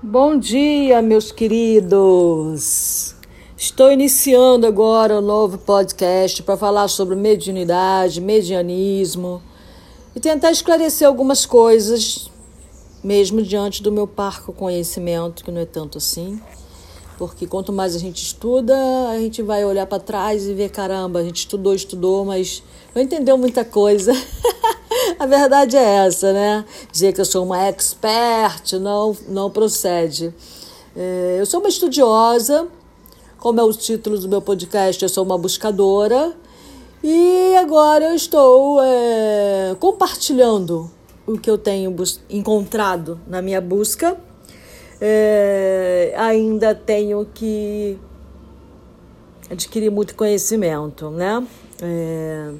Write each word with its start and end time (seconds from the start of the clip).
Bom 0.00 0.38
dia, 0.38 1.02
meus 1.02 1.32
queridos. 1.32 3.16
Estou 3.56 3.90
iniciando 3.90 4.64
agora 4.64 5.18
um 5.18 5.20
novo 5.20 5.58
podcast 5.58 6.40
para 6.44 6.56
falar 6.56 6.86
sobre 6.86 7.16
mediunidade, 7.16 8.20
medianismo 8.20 9.42
e 10.14 10.20
tentar 10.20 10.52
esclarecer 10.52 11.08
algumas 11.08 11.44
coisas, 11.44 12.30
mesmo 13.02 13.42
diante 13.42 13.82
do 13.82 13.90
meu 13.90 14.06
parco 14.06 14.52
conhecimento, 14.52 15.42
que 15.42 15.50
não 15.50 15.62
é 15.62 15.66
tanto 15.66 15.98
assim. 15.98 16.40
Porque 17.18 17.48
quanto 17.48 17.72
mais 17.72 17.96
a 17.96 17.98
gente 17.98 18.22
estuda, 18.22 18.74
a 19.10 19.18
gente 19.18 19.42
vai 19.42 19.64
olhar 19.64 19.86
para 19.86 19.98
trás 19.98 20.46
e 20.46 20.54
ver, 20.54 20.70
caramba, 20.70 21.18
a 21.18 21.24
gente 21.24 21.38
estudou, 21.38 21.74
estudou, 21.74 22.24
mas 22.24 22.62
não 22.94 23.02
entendeu 23.02 23.36
muita 23.36 23.64
coisa. 23.64 24.12
A 25.18 25.26
verdade 25.26 25.76
é 25.76 26.06
essa, 26.06 26.32
né? 26.32 26.64
Dizer 26.92 27.12
que 27.12 27.20
eu 27.20 27.24
sou 27.24 27.44
uma 27.44 27.60
expert 27.66 28.72
não, 28.80 29.16
não 29.26 29.50
procede. 29.50 30.32
É, 30.96 31.36
eu 31.40 31.44
sou 31.44 31.58
uma 31.58 31.68
estudiosa, 31.68 32.68
como 33.38 33.60
é 33.60 33.64
o 33.64 33.72
título 33.72 34.16
do 34.18 34.28
meu 34.28 34.40
podcast, 34.40 35.02
eu 35.02 35.08
sou 35.08 35.24
uma 35.24 35.36
buscadora. 35.36 36.32
E 37.02 37.54
agora 37.56 38.10
eu 38.10 38.14
estou 38.14 38.80
é, 38.80 39.76
compartilhando 39.80 40.88
o 41.26 41.36
que 41.36 41.50
eu 41.50 41.58
tenho 41.58 41.94
encontrado 42.30 43.20
na 43.26 43.42
minha 43.42 43.60
busca. 43.60 44.16
É, 45.00 46.12
ainda 46.16 46.74
tenho 46.74 47.24
que 47.32 47.98
adquirir 49.50 49.90
muito 49.90 50.14
conhecimento, 50.14 51.10
né? 51.10 51.46
É, 51.80 52.52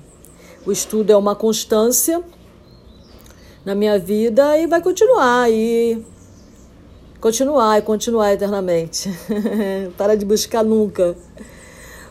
o 0.65 0.73
estudo 0.73 1.11
é 1.11 1.17
uma 1.17 1.35
constância 1.35 2.23
na 3.65 3.75
minha 3.75 3.99
vida 3.99 4.57
e 4.57 4.67
vai 4.67 4.81
continuar 4.81 5.51
e 5.51 6.05
continuar 7.21 7.79
e 7.79 7.83
continuar 7.83 8.33
eternamente. 8.33 9.11
Para 9.97 10.17
de 10.17 10.25
buscar 10.25 10.65
nunca. 10.65 11.17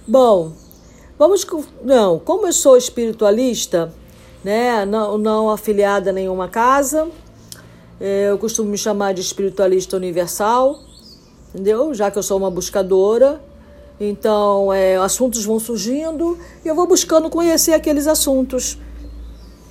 Bom, 0.08 0.52
vamos 1.17 1.45
não, 1.84 2.19
como 2.19 2.47
eu 2.47 2.53
sou 2.53 2.78
espiritualista, 2.78 3.94
né, 4.44 4.86
não, 4.86 5.17
não 5.17 5.50
afiliada 5.50 6.09
a 6.12 6.14
nenhuma 6.14 6.47
casa, 6.47 7.08
é, 8.00 8.30
eu 8.30 8.38
costumo 8.38 8.70
me 8.70 8.78
chamar 8.78 9.14
de 9.14 9.22
espiritualista 9.22 9.98
universal, 9.98 10.80
entendeu? 11.50 11.94
Já 11.94 12.12
que 12.12 12.17
eu 12.17 12.23
sou 12.23 12.38
uma 12.38 12.52
buscadora, 12.52 13.42
então 14.00 14.72
é, 14.72 14.98
assuntos 14.98 15.44
vão 15.44 15.59
surgindo 15.59 16.38
e 16.64 16.68
eu 16.68 16.75
vou 16.75 16.86
buscando 16.86 17.30
conhecer 17.30 17.73
aqueles 17.73 18.06
assuntos. 18.06 18.78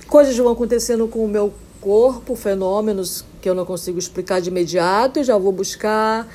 Coisas 0.07 0.37
vão 0.37 0.51
acontecendo 0.51 1.07
com 1.07 1.23
o 1.23 1.27
meu 1.27 1.53
corpo, 1.79 2.35
fenômenos 2.35 3.23
que 3.41 3.49
eu 3.49 3.55
não 3.55 3.65
consigo 3.65 3.97
explicar 3.97 4.41
de 4.41 4.49
imediato, 4.49 5.19
e 5.19 5.23
já 5.23 5.37
vou 5.37 5.51
buscar 5.51 6.27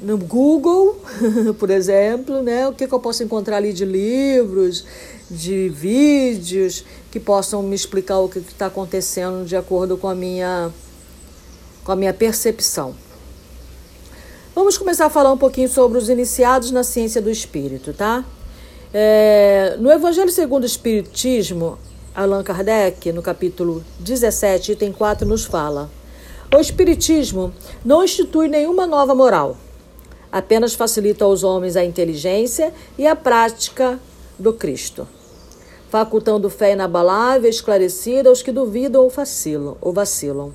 no 0.00 0.16
Google, 0.16 1.00
por 1.58 1.70
exemplo, 1.70 2.42
né? 2.42 2.66
O 2.66 2.72
que, 2.72 2.86
que 2.86 2.92
eu 2.92 3.00
posso 3.00 3.22
encontrar 3.22 3.56
ali 3.56 3.72
de 3.72 3.84
livros, 3.84 4.84
de 5.30 5.68
vídeos 5.68 6.84
que 7.10 7.20
possam 7.20 7.62
me 7.62 7.74
explicar 7.74 8.18
o 8.18 8.28
que 8.28 8.38
está 8.38 8.66
acontecendo 8.66 9.44
de 9.44 9.56
acordo 9.56 9.96
com 9.96 10.08
a 10.08 10.14
minha 10.14 10.72
com 11.88 11.92
a 11.92 11.96
minha 11.96 12.12
percepção. 12.12 12.94
Vamos 14.54 14.76
começar 14.76 15.06
a 15.06 15.08
falar 15.08 15.32
um 15.32 15.38
pouquinho 15.38 15.70
sobre 15.70 15.96
os 15.96 16.10
iniciados 16.10 16.70
na 16.70 16.84
ciência 16.84 17.18
do 17.22 17.30
espírito, 17.30 17.94
tá? 17.94 18.26
É, 18.92 19.74
no 19.78 19.90
Evangelho 19.90 20.30
segundo 20.30 20.64
o 20.64 20.66
Espiritismo, 20.66 21.78
Allan 22.14 22.44
Kardec, 22.44 23.10
no 23.10 23.22
capítulo 23.22 23.82
17, 24.00 24.72
item 24.72 24.92
4, 24.92 25.26
nos 25.26 25.46
fala: 25.46 25.88
O 26.54 26.58
Espiritismo 26.58 27.54
não 27.82 28.04
institui 28.04 28.48
nenhuma 28.48 28.86
nova 28.86 29.14
moral, 29.14 29.56
apenas 30.30 30.74
facilita 30.74 31.24
aos 31.24 31.42
homens 31.42 31.74
a 31.74 31.82
inteligência 31.82 32.70
e 32.98 33.06
a 33.06 33.16
prática 33.16 33.98
do 34.38 34.52
Cristo, 34.52 35.08
facultando 35.88 36.50
fé 36.50 36.74
inabalável 36.74 37.46
e 37.46 37.50
esclarecida 37.50 38.28
aos 38.28 38.42
que 38.42 38.52
duvidam 38.52 39.04
ou 39.04 39.08
vacilam. 39.08 39.78
Ou 39.80 39.90
vacilam. 39.90 40.52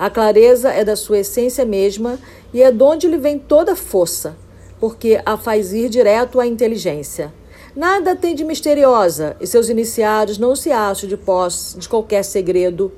A 0.00 0.08
clareza 0.08 0.70
é 0.70 0.82
da 0.82 0.96
sua 0.96 1.18
essência 1.18 1.64
mesma 1.64 2.18
e 2.52 2.62
é 2.62 2.72
de 2.72 2.82
onde 2.82 3.06
lhe 3.06 3.18
vem 3.18 3.38
toda 3.38 3.72
a 3.72 3.76
força, 3.76 4.34
porque 4.80 5.20
a 5.24 5.36
faz 5.36 5.72
ir 5.72 5.88
direto 5.90 6.40
à 6.40 6.46
inteligência 6.46 7.32
Nada 7.74 8.16
tem 8.16 8.34
de 8.34 8.44
misteriosa 8.44 9.36
e 9.40 9.46
seus 9.46 9.68
iniciados 9.68 10.38
não 10.38 10.56
se 10.56 10.72
acham 10.72 11.08
de 11.08 11.16
posse 11.16 11.78
de 11.78 11.88
qualquer 11.88 12.24
segredo 12.24 12.90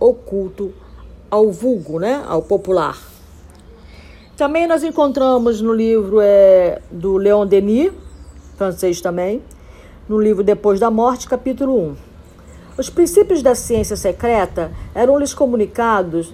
oculto 0.00 0.72
ao 1.30 1.52
vulgo, 1.52 2.00
né? 2.00 2.24
ao 2.26 2.42
popular. 2.42 2.98
Também 4.36 4.66
nós 4.66 4.82
encontramos 4.82 5.60
no 5.60 5.72
livro 5.72 6.18
é, 6.20 6.82
do 6.90 7.18
Leon 7.18 7.46
Denis, 7.46 7.92
francês 8.56 9.00
também, 9.00 9.42
no 10.08 10.20
livro 10.20 10.42
Depois 10.42 10.80
da 10.80 10.90
Morte, 10.90 11.28
capítulo 11.28 11.78
1. 11.78 12.09
Os 12.80 12.88
princípios 12.88 13.42
da 13.42 13.54
ciência 13.54 13.94
secreta 13.94 14.72
eram-lhes 14.94 15.34
comunicados, 15.34 16.32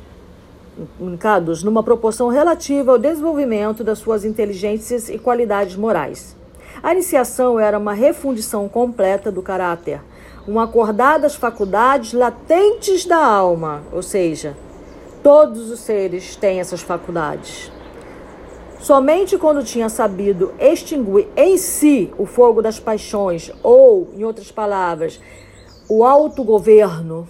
comunicados 0.97 1.65
numa 1.65 1.83
proporção 1.83 2.29
relativa 2.29 2.93
ao 2.93 2.99
desenvolvimento 2.99 3.83
das 3.83 3.99
suas 3.99 4.25
inteligências 4.25 5.09
e 5.09 5.19
qualidades 5.19 5.75
morais. 5.75 6.37
A 6.81 6.93
iniciação 6.93 7.59
era 7.59 7.77
uma 7.77 7.95
refundição 7.95 8.69
completa 8.69 9.33
do 9.33 9.43
caráter, 9.43 10.01
um 10.47 10.61
acordar 10.61 11.19
das 11.19 11.35
faculdades 11.35 12.13
latentes 12.13 13.05
da 13.05 13.19
alma, 13.27 13.83
ou 13.91 14.01
seja, 14.01 14.57
todos 15.25 15.69
os 15.69 15.81
seres 15.81 16.37
têm 16.37 16.61
essas 16.61 16.81
faculdades. 16.81 17.73
Somente 18.79 19.37
quando 19.37 19.65
tinha 19.65 19.89
sabido 19.89 20.55
extinguir 20.61 21.27
em 21.37 21.59
si 21.59 22.13
o 22.17 22.25
fogo 22.25 22.63
das 22.63 22.79
paixões, 22.79 23.51
ou, 23.65 24.11
em 24.17 24.23
outras 24.23 24.53
palavras, 24.53 25.21
o 25.89 26.05
autogoverno, 26.05 27.29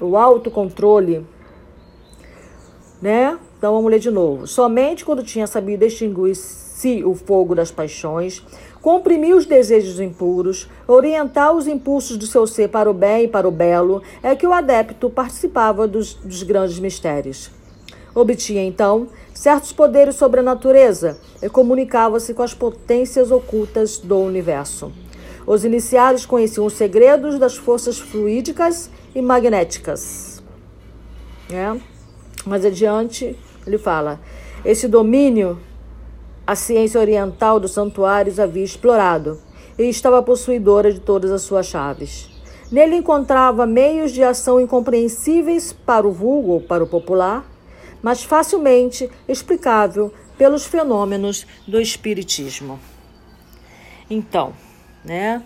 o 0.00 0.16
autocontrole, 0.16 1.26
né? 3.00 3.38
Então 3.56 3.74
vamos 3.74 3.90
ler 3.90 3.98
de 3.98 4.10
novo. 4.10 4.46
Somente 4.46 5.04
quando 5.04 5.22
tinha 5.22 5.46
sabido 5.46 5.84
extinguir 5.84 6.34
si 6.34 7.02
o 7.04 7.14
fogo 7.14 7.54
das 7.54 7.70
paixões, 7.70 8.42
comprimir 8.82 9.34
os 9.34 9.46
desejos 9.46 9.98
impuros, 9.98 10.68
orientar 10.86 11.54
os 11.54 11.66
impulsos 11.66 12.16
do 12.16 12.26
seu 12.26 12.46
ser 12.46 12.68
para 12.68 12.90
o 12.90 12.94
bem 12.94 13.24
e 13.24 13.28
para 13.28 13.48
o 13.48 13.50
belo, 13.50 14.02
é 14.22 14.36
que 14.36 14.46
o 14.46 14.52
adepto 14.52 15.08
participava 15.08 15.88
dos, 15.88 16.14
dos 16.14 16.42
grandes 16.42 16.78
mistérios. 16.78 17.50
Obtinha, 18.14 18.62
então, 18.62 19.08
certos 19.34 19.72
poderes 19.72 20.16
sobre 20.16 20.40
a 20.40 20.42
natureza 20.42 21.18
e 21.42 21.48
comunicava-se 21.48 22.32
com 22.32 22.42
as 22.42 22.54
potências 22.54 23.30
ocultas 23.30 23.98
do 23.98 24.18
universo. 24.18 24.92
Os 25.46 25.64
iniciados 25.64 26.26
conheciam 26.26 26.66
os 26.66 26.72
segredos 26.72 27.38
das 27.38 27.56
forças 27.56 27.98
fluídicas 27.98 28.90
e 29.14 29.22
magnéticas. 29.22 30.42
É? 31.50 31.78
Mais 32.44 32.64
adiante, 32.64 33.38
ele 33.66 33.78
fala: 33.78 34.20
esse 34.64 34.88
domínio 34.88 35.58
a 36.46 36.54
ciência 36.54 37.00
oriental 37.00 37.58
dos 37.58 37.72
santuários 37.72 38.38
havia 38.38 38.62
explorado 38.62 39.40
e 39.76 39.82
estava 39.82 40.22
possuidora 40.22 40.92
de 40.92 41.00
todas 41.00 41.32
as 41.32 41.42
suas 41.42 41.66
chaves. 41.66 42.30
Nele 42.70 42.94
encontrava 42.94 43.66
meios 43.66 44.12
de 44.12 44.22
ação 44.22 44.60
incompreensíveis 44.60 45.72
para 45.72 46.06
o 46.06 46.12
vulgo 46.12 46.60
para 46.60 46.84
o 46.84 46.86
popular, 46.86 47.44
mas 48.00 48.22
facilmente 48.22 49.10
explicável 49.26 50.12
pelos 50.38 50.64
fenômenos 50.66 51.44
do 51.66 51.80
espiritismo. 51.80 52.78
Então, 54.08 54.52
né? 55.06 55.42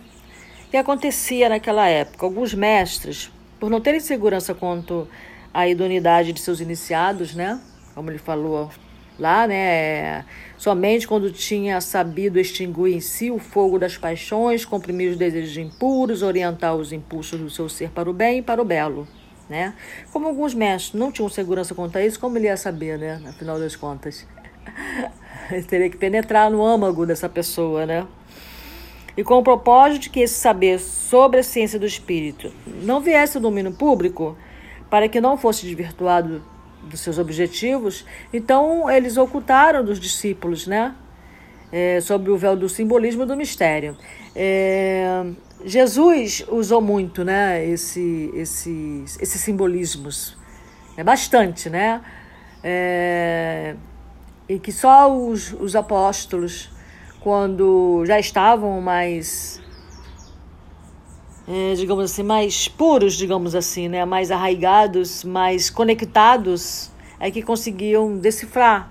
O 0.66 0.70
que 0.70 0.76
acontecia 0.76 1.48
naquela 1.48 1.86
época? 1.86 2.24
Alguns 2.24 2.54
mestres, 2.54 3.30
por 3.58 3.70
não 3.70 3.80
terem 3.80 4.00
segurança 4.00 4.54
quanto 4.54 5.06
à 5.52 5.68
idoneidade 5.68 6.32
de 6.32 6.40
seus 6.40 6.60
iniciados, 6.60 7.34
né? 7.34 7.60
Como 7.94 8.10
ele 8.10 8.18
falou 8.18 8.70
lá, 9.18 9.46
né? 9.46 10.24
Somente 10.56 11.06
quando 11.06 11.30
tinha 11.30 11.80
sabido 11.80 12.38
extinguir 12.38 12.94
em 12.94 13.00
si 13.00 13.30
o 13.30 13.38
fogo 13.38 13.78
das 13.78 13.96
paixões, 13.96 14.64
comprimir 14.64 15.10
os 15.10 15.16
desejos 15.16 15.56
impuros, 15.56 16.22
orientar 16.22 16.74
os 16.74 16.92
impulsos 16.92 17.38
do 17.38 17.50
seu 17.50 17.68
ser 17.68 17.90
para 17.90 18.08
o 18.08 18.12
bem 18.12 18.38
e 18.38 18.42
para 18.42 18.62
o 18.62 18.64
belo, 18.64 19.06
né? 19.48 19.74
Como 20.12 20.26
alguns 20.26 20.54
mestres 20.54 20.98
não 20.98 21.12
tinham 21.12 21.28
segurança 21.28 21.74
quanto 21.74 21.98
a 21.98 22.04
isso, 22.04 22.18
como 22.18 22.38
ele 22.38 22.46
ia 22.46 22.56
saber, 22.56 22.98
né? 22.98 23.20
Afinal 23.28 23.58
das 23.58 23.76
contas. 23.76 24.26
ele 25.50 25.64
teria 25.64 25.90
que 25.90 25.96
penetrar 25.96 26.50
no 26.50 26.64
âmago 26.64 27.04
dessa 27.04 27.28
pessoa, 27.28 27.84
né? 27.84 28.06
E 29.16 29.24
com 29.24 29.34
o 29.34 29.42
propósito 29.42 30.02
de 30.02 30.10
que 30.10 30.20
esse 30.20 30.34
saber 30.34 30.78
sobre 30.78 31.40
a 31.40 31.42
ciência 31.42 31.78
do 31.78 31.86
espírito 31.86 32.52
não 32.82 33.00
viesse 33.00 33.36
ao 33.36 33.42
domínio 33.42 33.72
público, 33.72 34.36
para 34.88 35.08
que 35.08 35.20
não 35.20 35.36
fosse 35.36 35.64
desvirtuado 35.66 36.42
dos 36.82 37.00
seus 37.00 37.18
objetivos, 37.18 38.04
então 38.32 38.90
eles 38.90 39.16
ocultaram 39.16 39.84
dos 39.84 40.00
discípulos, 40.00 40.66
né? 40.66 40.94
É, 41.72 42.00
sobre 42.00 42.32
o 42.32 42.36
véu 42.36 42.56
do 42.56 42.68
simbolismo 42.68 43.24
do 43.24 43.36
mistério. 43.36 43.96
É, 44.34 45.24
Jesus 45.64 46.44
usou 46.48 46.80
muito, 46.80 47.22
né? 47.22 47.64
Esse, 47.64 48.30
esse, 48.34 49.04
esses 49.20 49.40
simbolismos, 49.40 50.36
é 50.96 51.04
bastante, 51.04 51.70
né? 51.70 52.00
É, 52.64 53.76
e 54.48 54.58
que 54.58 54.72
só 54.72 55.14
os, 55.16 55.52
os 55.52 55.76
apóstolos, 55.76 56.70
quando 57.20 58.04
já 58.06 58.18
estavam 58.18 58.80
mais, 58.80 59.60
é, 61.46 61.74
digamos 61.74 62.10
assim, 62.10 62.22
mais 62.22 62.66
puros, 62.66 63.14
digamos 63.14 63.54
assim, 63.54 63.88
né? 63.88 64.04
mais 64.04 64.30
arraigados, 64.30 65.22
mais 65.22 65.70
conectados, 65.70 66.90
é 67.18 67.30
que 67.30 67.42
conseguiam 67.42 68.16
decifrar 68.16 68.90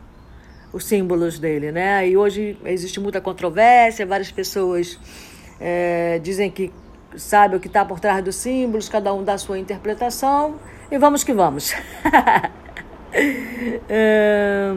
os 0.71 0.85
símbolos 0.85 1.39
dele, 1.39 1.71
né? 1.71 2.07
E 2.07 2.15
hoje 2.15 2.55
existe 2.63 2.99
muita 2.99 3.19
controvérsia, 3.19 4.05
várias 4.05 4.31
pessoas 4.31 4.99
é, 5.59 6.19
dizem 6.19 6.51
que 6.51 6.71
sabe 7.17 7.55
o 7.55 7.59
que 7.59 7.65
está 7.65 7.83
por 7.83 7.99
trás 7.99 8.23
dos 8.23 8.35
símbolos, 8.35 8.87
cada 8.87 9.11
um 9.11 9.23
dá 9.23 9.33
a 9.33 9.37
sua 9.39 9.57
interpretação, 9.57 10.59
e 10.91 10.97
vamos 10.99 11.23
que 11.23 11.33
vamos. 11.33 11.73
é... 13.89 14.75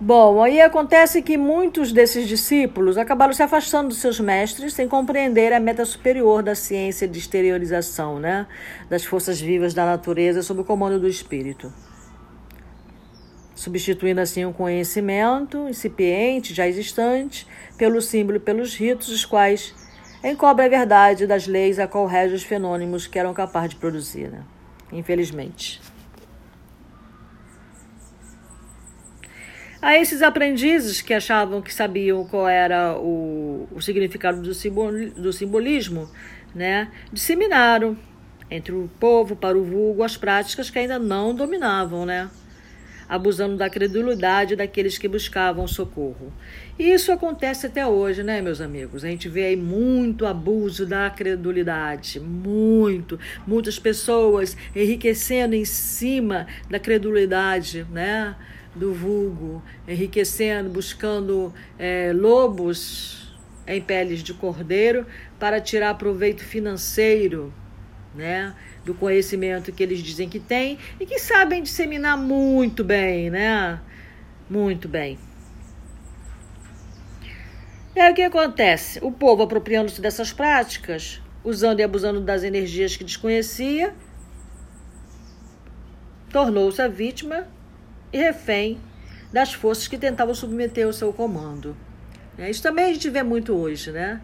Bom, 0.00 0.40
aí 0.40 0.60
acontece 0.60 1.20
que 1.20 1.36
muitos 1.36 1.90
desses 1.90 2.28
discípulos 2.28 2.96
acabaram 2.96 3.32
se 3.32 3.42
afastando 3.42 3.88
dos 3.88 3.98
seus 3.98 4.20
mestres 4.20 4.72
sem 4.72 4.86
compreender 4.86 5.52
a 5.52 5.58
meta 5.58 5.84
superior 5.84 6.40
da 6.40 6.54
ciência 6.54 7.08
de 7.08 7.18
exteriorização, 7.18 8.20
né? 8.20 8.46
Das 8.88 9.04
forças 9.04 9.40
vivas 9.40 9.74
da 9.74 9.84
natureza 9.84 10.40
sob 10.40 10.60
o 10.60 10.64
comando 10.64 11.00
do 11.00 11.08
espírito. 11.08 11.72
Substituindo 13.56 14.20
assim 14.20 14.44
o 14.44 14.52
conhecimento 14.52 15.68
incipiente, 15.68 16.54
já 16.54 16.68
existente, 16.68 17.44
pelo 17.76 18.00
símbolo 18.00 18.36
e 18.36 18.40
pelos 18.40 18.76
ritos, 18.76 19.08
os 19.08 19.24
quais 19.24 19.74
encobre 20.22 20.64
a 20.64 20.68
verdade 20.68 21.26
das 21.26 21.48
leis 21.48 21.80
a 21.80 21.88
qual 21.88 22.06
rege 22.06 22.36
os 22.36 22.44
fenômenos 22.44 23.08
que 23.08 23.18
eram 23.18 23.34
capazes 23.34 23.70
de 23.70 23.76
produzir, 23.76 24.28
né? 24.28 24.44
Infelizmente. 24.92 25.80
A 29.80 29.96
esses 29.96 30.22
aprendizes 30.22 31.00
que 31.00 31.14
achavam 31.14 31.62
que 31.62 31.72
sabiam 31.72 32.24
qual 32.24 32.48
era 32.48 32.98
o, 32.98 33.68
o 33.70 33.80
significado 33.80 34.42
do, 34.42 34.50
do 35.22 35.32
simbolismo, 35.32 36.10
né, 36.52 36.90
disseminaram 37.12 37.96
entre 38.50 38.72
o 38.72 38.90
povo 38.98 39.36
para 39.36 39.56
o 39.56 39.62
vulgo 39.62 40.02
as 40.02 40.16
práticas 40.16 40.68
que 40.68 40.80
ainda 40.80 40.98
não 40.98 41.32
dominavam, 41.32 42.04
né, 42.04 42.28
abusando 43.08 43.56
da 43.56 43.70
credulidade 43.70 44.56
daqueles 44.56 44.98
que 44.98 45.06
buscavam 45.06 45.66
socorro. 45.68 46.32
E 46.76 46.90
isso 46.90 47.12
acontece 47.12 47.66
até 47.66 47.86
hoje, 47.86 48.24
né, 48.24 48.40
meus 48.40 48.60
amigos? 48.60 49.04
A 49.04 49.08
gente 49.08 49.28
vê 49.28 49.44
aí 49.44 49.56
muito 49.56 50.26
abuso 50.26 50.84
da 50.84 51.08
credulidade, 51.08 52.18
muito, 52.18 53.16
muitas 53.46 53.78
pessoas 53.78 54.56
enriquecendo 54.74 55.54
em 55.54 55.64
cima 55.64 56.48
da 56.68 56.80
credulidade, 56.80 57.86
né? 57.92 58.34
Do 58.78 58.94
vulgo, 58.94 59.62
enriquecendo, 59.86 60.70
buscando 60.70 61.52
é, 61.78 62.12
lobos 62.14 63.36
em 63.66 63.82
peles 63.82 64.22
de 64.22 64.32
cordeiro 64.32 65.06
para 65.38 65.60
tirar 65.60 65.94
proveito 65.94 66.42
financeiro, 66.42 67.52
né? 68.14 68.54
Do 68.84 68.94
conhecimento 68.94 69.70
que 69.72 69.82
eles 69.82 69.98
dizem 69.98 70.28
que 70.28 70.40
têm 70.40 70.78
e 70.98 71.04
que 71.04 71.18
sabem 71.18 71.62
disseminar 71.62 72.16
muito 72.16 72.82
bem, 72.82 73.28
né? 73.28 73.78
Muito 74.48 74.88
bem. 74.88 75.18
Aí 77.94 78.12
o 78.12 78.14
que 78.14 78.22
acontece? 78.22 79.00
O 79.02 79.10
povo 79.10 79.42
apropriando-se 79.42 80.00
dessas 80.00 80.32
práticas, 80.32 81.20
usando 81.44 81.80
e 81.80 81.82
abusando 81.82 82.20
das 82.20 82.44
energias 82.44 82.96
que 82.96 83.04
desconhecia, 83.04 83.92
tornou-se 86.30 86.80
a 86.80 86.88
vítima 86.88 87.48
e 88.12 88.18
refém 88.18 88.78
das 89.32 89.52
forças 89.52 89.86
que 89.88 89.98
tentavam 89.98 90.34
submeter 90.34 90.86
o 90.86 90.92
seu 90.92 91.12
comando. 91.12 91.76
É, 92.38 92.48
isso 92.48 92.62
também 92.62 92.86
a 92.86 92.92
gente 92.92 93.10
vê 93.10 93.22
muito 93.22 93.54
hoje, 93.54 93.90
né? 93.90 94.20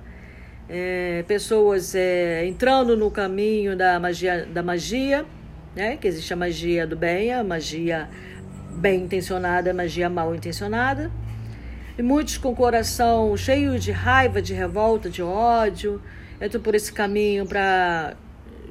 É, 0.68 1.24
pessoas 1.26 1.94
é, 1.94 2.46
entrando 2.46 2.96
no 2.96 3.10
caminho 3.10 3.76
da 3.76 4.00
magia, 4.00 4.46
da 4.46 4.62
magia, 4.62 5.26
né? 5.74 5.96
Que 5.96 6.08
existe 6.08 6.32
a 6.32 6.36
magia 6.36 6.86
do 6.86 6.96
bem, 6.96 7.32
a 7.32 7.44
magia 7.44 8.08
bem 8.76 9.02
intencionada, 9.02 9.70
a 9.70 9.74
magia 9.74 10.08
mal 10.08 10.34
intencionada. 10.34 11.10
E 11.98 12.02
muitos 12.02 12.38
com 12.38 12.50
o 12.50 12.56
coração 12.56 13.36
cheio 13.36 13.78
de 13.78 13.92
raiva, 13.92 14.40
de 14.40 14.54
revolta, 14.54 15.10
de 15.10 15.22
ódio, 15.22 16.00
entram 16.40 16.60
por 16.60 16.74
esse 16.74 16.92
caminho 16.92 17.46
para 17.46 18.16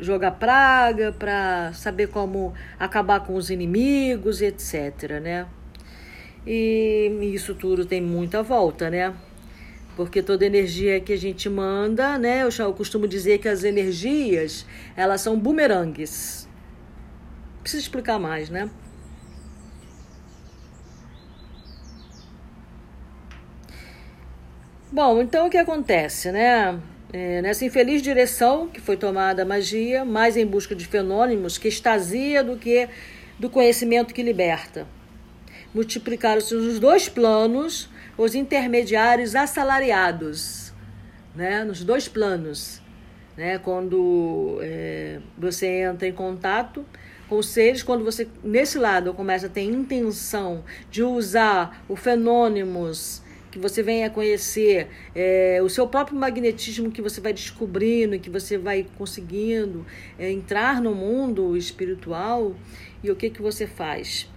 jogar 0.03 0.31
praga, 0.31 1.11
para 1.11 1.71
saber 1.73 2.07
como 2.07 2.53
acabar 2.79 3.21
com 3.21 3.35
os 3.35 3.50
inimigos, 3.50 4.41
etc, 4.41 5.19
né? 5.21 5.47
E 6.45 7.31
isso 7.33 7.55
tudo 7.55 7.85
tem 7.85 8.01
muita 8.01 8.44
volta, 8.44 8.89
né? 8.89 9.13
Porque 9.95 10.21
toda 10.21 10.45
energia 10.45 11.00
que 11.00 11.13
a 11.13 11.17
gente 11.17 11.50
manda, 11.50 12.17
né? 12.17 12.44
Eu, 12.44 12.73
costumo 12.73 13.07
dizer 13.07 13.38
que 13.38 13.47
as 13.47 13.63
energias, 13.63 14.65
elas 14.95 15.21
são 15.21 15.39
bumerangues. 15.39 16.47
Preciso 17.61 17.83
explicar 17.83 18.19
mais, 18.19 18.50
né? 18.50 18.69
Bom, 24.91 25.21
então 25.21 25.47
o 25.47 25.50
que 25.50 25.57
acontece, 25.57 26.31
né? 26.31 26.79
É, 27.15 27.44
nessa 27.44 27.63
infeliz 27.63 28.01
direção 28.01 28.68
que 28.68 28.81
foi 28.81 28.98
tomada 28.98 29.44
a 29.44 29.45
magia, 29.45 30.04
mais 30.04 30.36
em 30.36 30.48
busca 30.48 30.75
de 30.75 30.88
fenômenos 30.88 31.60
que 31.60 31.68
extasia 31.68 32.44
do 32.44 32.57
que 32.57 32.89
do 33.38 33.51
conhecimento 33.51 34.15
que 34.15 34.24
liberta. 34.24 34.88
Multiplicaram-se 35.75 36.56
nos 36.56 36.80
dois 36.80 37.07
planos 37.07 37.88
os 38.18 38.33
intermediários 38.33 39.36
assalariados, 39.36 40.74
né? 41.36 41.63
nos 41.63 41.83
dois 41.83 42.07
planos. 42.07 42.81
Né? 43.38 43.60
Quando 43.60 44.57
é, 44.63 45.19
você 45.38 45.83
entra 45.83 46.07
em 46.07 46.13
contato 46.13 46.83
com 47.30 47.38
os 47.38 47.48
seres, 47.48 47.83
quando 47.83 48.04
você, 48.04 48.27
nesse 48.44 48.80
lado, 48.80 49.13
começa 49.13 49.45
a 49.45 49.50
ter 49.50 49.62
intenção 49.62 50.63
de 50.89 51.04
usar 51.04 51.83
o 51.88 51.95
fenômenos 51.95 53.22
que 53.53 53.59
você 53.59 53.83
venha 53.83 54.09
conhecer 54.09 54.88
é, 55.13 55.59
o 55.63 55.69
seu 55.69 55.88
próprio 55.88 56.17
magnetismo 56.17 56.89
que 56.89 57.03
você 57.03 57.21
vai 57.21 57.31
descobrindo, 57.31 58.17
que 58.17 58.27
você 58.27 58.57
vai 58.57 58.83
conseguindo 58.97 59.86
é, 60.17 60.31
entrar 60.31 60.81
no 60.81 60.95
mundo 60.95 61.55
espiritual. 61.55 62.55
E 63.03 63.12
o 63.12 63.15
que, 63.15 63.29
que 63.29 63.43
você 63.43 63.67
faz? 63.67 64.27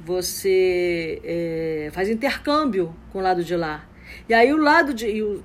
Você 0.00 1.22
é, 1.22 1.88
faz 1.92 2.08
intercâmbio 2.08 2.92
com 3.12 3.20
o 3.20 3.22
lado 3.22 3.44
de 3.44 3.54
lá. 3.54 3.88
E 4.28 4.34
aí 4.34 4.52
o 4.52 4.56
lado 4.56 4.92
de. 4.92 5.22
O, 5.22 5.40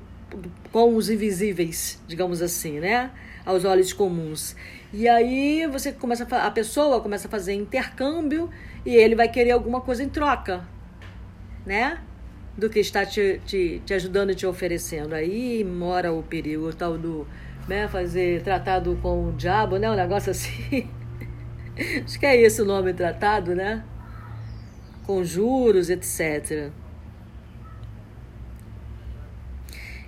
com 0.72 0.96
os 0.96 1.08
invisíveis, 1.08 2.02
digamos 2.08 2.42
assim, 2.42 2.80
né? 2.80 3.12
Aos 3.46 3.64
olhos 3.64 3.94
comuns. 3.94 4.56
E 4.92 5.08
aí 5.08 5.68
você 5.68 5.92
começa 5.92 6.26
a, 6.36 6.48
a 6.48 6.52
pessoa 6.52 7.00
começa 7.00 7.28
a 7.28 7.30
fazer 7.30 7.54
intercâmbio 7.54 8.50
e 8.84 8.96
ele 8.96 9.14
vai 9.14 9.28
querer 9.28 9.52
alguma 9.52 9.82
coisa 9.82 10.04
em 10.04 10.10
troca, 10.10 10.68
né? 11.64 12.02
Do 12.58 12.70
que 12.70 12.80
está 12.80 13.06
te, 13.06 13.42
te, 13.46 13.82
te 13.86 13.94
ajudando 13.94 14.36
te 14.36 14.46
oferecendo. 14.46 15.14
Aí 15.14 15.64
mora 15.64 16.12
o 16.12 16.22
perigo, 16.22 16.70
o 16.70 16.74
tal 16.74 16.98
do 16.98 17.28
né, 17.68 17.88
fazer 17.88 18.42
tratado 18.44 18.98
com 19.02 19.30
o 19.30 19.32
diabo, 19.34 19.78
né? 19.78 19.90
Um 19.90 19.96
negócio 19.96 20.32
assim. 20.32 20.90
Acho 22.04 22.20
que 22.20 22.26
é 22.26 22.40
esse 22.40 22.62
o 22.62 22.66
nome 22.66 22.94
tratado, 22.94 23.56
né? 23.56 23.84
Com 25.06 25.24
juros, 25.24 25.90
etc. 25.90 26.70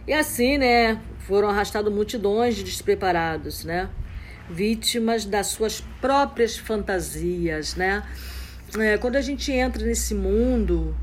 E 0.07 0.13
assim, 0.13 0.57
né? 0.57 1.01
Foram 1.19 1.49
arrastados 1.49 1.91
multidões 1.91 2.55
de 2.55 2.63
despreparados, 2.63 3.65
né? 3.65 3.89
Vítimas 4.47 5.25
das 5.25 5.47
suas 5.47 5.81
próprias 5.99 6.55
fantasias, 6.55 7.75
né? 7.75 8.03
É, 8.77 8.97
quando 8.97 9.15
a 9.15 9.21
gente 9.21 9.51
entra 9.51 9.83
nesse 9.83 10.13
mundo 10.13 10.95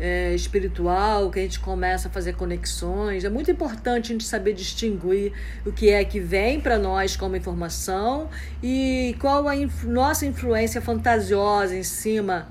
é, 0.00 0.34
espiritual, 0.34 1.30
que 1.30 1.38
a 1.38 1.42
gente 1.42 1.60
começa 1.60 2.08
a 2.08 2.10
fazer 2.10 2.34
conexões. 2.34 3.22
É 3.22 3.28
muito 3.28 3.50
importante 3.50 4.06
a 4.06 4.12
gente 4.12 4.24
saber 4.24 4.54
distinguir 4.54 5.32
o 5.66 5.70
que 5.70 5.90
é 5.90 6.02
que 6.02 6.18
vem 6.18 6.58
para 6.58 6.78
nós 6.78 7.16
como 7.16 7.36
informação 7.36 8.30
e 8.62 9.14
qual 9.20 9.46
a 9.46 9.54
inf 9.54 9.84
nossa 9.84 10.24
influência 10.24 10.80
fantasiosa 10.80 11.76
em 11.76 11.82
cima 11.82 12.48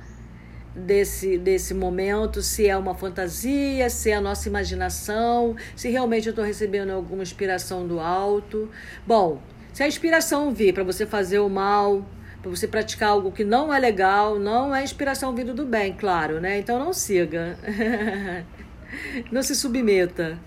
desse, 0.76 1.38
desse 1.40 1.74
momento, 1.74 2.42
se 2.42 2.68
é 2.68 2.78
uma 2.78 2.94
fantasia, 2.94 3.90
se 3.90 4.12
é 4.12 4.16
a 4.16 4.22
nossa 4.22 4.48
imaginação, 4.48 5.56
se 5.76 5.90
realmente 5.90 6.28
eu 6.28 6.32
estou 6.32 6.46
recebendo 6.46 6.92
alguma 6.92 7.24
inspiração 7.24 7.88
do 7.88 8.00
alto. 8.00 8.70
Bom, 9.08 9.42
se 9.74 9.82
a 9.82 9.88
inspiração 9.88 10.54
vir 10.54 10.74
para 10.74 10.84
você 10.84 11.06
fazer 11.06 11.40
o 11.40 11.50
mal, 11.50 12.06
para 12.42 12.50
você 12.50 12.68
praticar 12.68 13.10
algo 13.10 13.32
que 13.32 13.44
não 13.44 13.74
é 13.74 13.80
legal, 13.80 14.40
não 14.40 14.74
é 14.74 14.84
inspiração 14.84 15.36
vindo 15.36 15.54
do 15.54 15.66
bem, 15.66 15.94
claro, 15.94 16.40
né? 16.40 16.60
Então 16.60 16.80
não 16.80 16.94
siga. 16.94 17.58
não 19.32 19.44
se 19.44 19.56
submeta. 19.56 20.40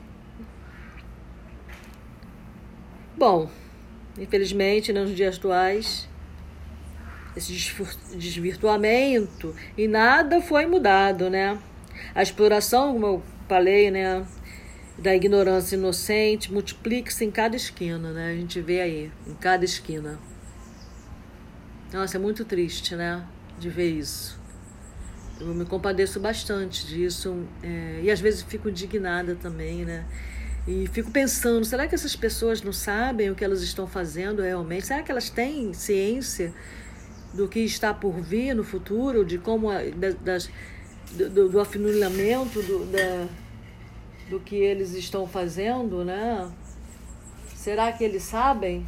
Bom, 3.17 3.51
infelizmente, 4.19 4.93
nos 4.93 5.15
dias 5.15 5.37
atuais, 5.37 6.09
esse 7.37 7.53
desvirtuamento 8.17 9.55
e 9.77 9.87
nada 9.87 10.41
foi 10.41 10.67
mudado, 10.67 11.29
né? 11.29 11.59
A 12.15 12.23
exploração, 12.23 12.95
como 12.95 13.07
eu 13.07 13.23
falei, 13.47 13.91
né, 13.91 14.27
da 14.99 15.15
ignorância 15.15 15.77
inocente 15.77 16.53
multiplica-se 16.53 17.25
em 17.25 17.31
cada 17.31 17.55
esquina, 17.55 18.13
né? 18.13 18.31
A 18.31 18.35
gente 18.35 18.61
vê 18.61 18.81
aí, 18.81 19.13
em 19.27 19.35
cada 19.35 19.65
esquina. 19.65 20.19
Nossa, 21.93 22.17
é 22.17 22.21
muito 22.21 22.45
triste, 22.45 22.97
né? 22.97 23.23
De 23.59 23.69
ver 23.69 23.91
isso. 23.91 24.41
Eu 25.39 25.55
me 25.55 25.65
compadeço 25.65 26.19
bastante 26.19 26.87
disso 26.87 27.45
é, 27.63 28.01
e 28.03 28.11
às 28.11 28.21
vezes 28.21 28.43
fico 28.43 28.69
indignada 28.69 29.35
também, 29.35 29.85
né? 29.85 30.07
E 30.67 30.87
fico 30.93 31.11
pensando, 31.11 31.65
será 31.65 31.87
que 31.89 31.95
essas 31.95 32.15
pessoas 32.15 32.63
não 32.63 32.73
sabem 32.73 33.31
o 33.31 33.35
que 33.35 33.45
elas 33.45 33.63
estão 33.63 33.87
fazendo 33.87 34.41
realmente? 34.41 34.87
Será 34.87 35.03
que 35.03 35.11
elas 35.11 35.29
têm 35.29 35.75
ciência 35.75 36.55
do 37.35 37.49
que 37.49 37.61
está 37.61 37.93
por 37.93 38.21
vir 38.21 38.55
no 38.55 38.63
futuro, 38.63 39.25
de 39.25 39.39
como 39.39 39.69
das, 40.25 40.49
do, 41.11 41.49
do 41.49 41.61
afunilamento 41.61 42.63
do, 42.63 42.87
da, 42.87 43.27
do 44.31 44.41
que 44.41 44.57
eles 44.57 44.95
estão 44.95 45.27
fazendo, 45.27 46.05
né? 46.05 46.51
Será 47.55 47.93
que 47.93 48.05
eles 48.05 48.23
sabem 48.23 48.87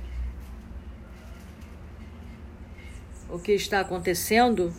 o 3.28 3.38
que 3.38 3.52
está 3.52 3.80
acontecendo? 3.80 4.72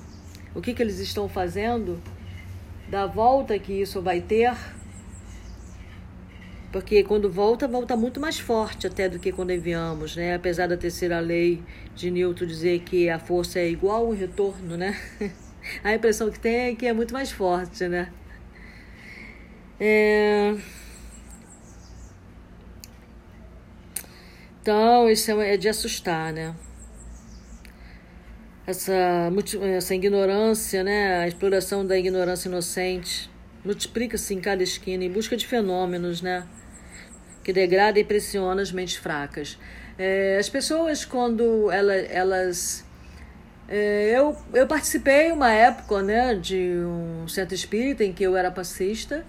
O 0.54 0.62
que, 0.62 0.74
que 0.74 0.82
eles 0.82 1.00
estão 1.00 1.28
fazendo? 1.28 2.02
Da 2.90 3.06
volta 3.06 3.58
que 3.58 3.74
isso 3.74 4.02
vai 4.02 4.22
ter? 4.22 4.56
Porque 6.72 7.04
quando 7.04 7.32
volta, 7.32 7.68
volta 7.68 7.96
muito 7.96 8.20
mais 8.20 8.38
forte 8.38 8.86
até 8.86 9.08
do 9.08 9.18
que 9.18 9.32
quando 9.32 9.52
enviamos, 9.52 10.16
né? 10.16 10.36
Apesar 10.36 10.68
da 10.68 10.76
terceira 10.76 11.20
lei 11.20 11.64
de 11.96 12.12
Newton 12.12 12.46
dizer 12.46 12.80
que 12.82 13.10
a 13.10 13.18
força 13.18 13.60
é 13.60 13.70
igual 13.70 14.08
ao 14.08 14.12
retorno, 14.12 14.76
né? 14.76 15.00
A 15.84 15.96
impressão 15.96 16.30
que 16.30 16.40
tem 16.40 16.56
é 16.56 16.76
que 16.76 16.86
é 16.86 16.94
muito 16.94 17.14
mais 17.14 17.32
forte, 17.32 17.88
né? 17.88 18.12
É... 19.80 20.56
Então, 24.62 25.10
isso 25.10 25.32
é, 25.32 25.54
é 25.54 25.58
de 25.58 25.70
assustar, 25.70 26.34
né? 26.34 26.56
Essa, 28.68 29.32
essa 29.78 29.94
ignorância, 29.94 30.84
né? 30.84 31.20
A 31.20 31.28
exploração 31.28 31.86
da 31.86 31.98
ignorância 31.98 32.48
inocente 32.48 33.30
multiplica-se 33.64 34.34
em 34.34 34.42
cada 34.42 34.64
esquina 34.64 35.04
em 35.04 35.12
busca 35.12 35.38
de 35.38 35.46
fenômenos, 35.46 36.22
né? 36.22 36.48
Que 37.44 37.54
degradam 37.54 38.02
e 38.02 38.04
pressionam 38.04 38.62
as 38.62 38.72
mentes 38.72 38.96
fracas. 38.96 39.58
É, 39.98 40.38
as 40.40 40.50
pessoas, 40.50 41.06
quando 41.06 41.72
ela, 41.72 41.94
elas 41.94 42.84
é, 43.68 44.12
eu, 44.16 44.38
eu 44.54 44.68
participei 44.68 45.32
uma 45.32 45.52
época 45.52 46.02
né, 46.04 46.36
de 46.36 46.78
um 46.86 47.28
centro 47.28 47.56
espírita 47.56 48.04
em 48.04 48.14
que 48.14 48.24
eu 48.24 48.38
era 48.38 48.52
passista 48.52 49.26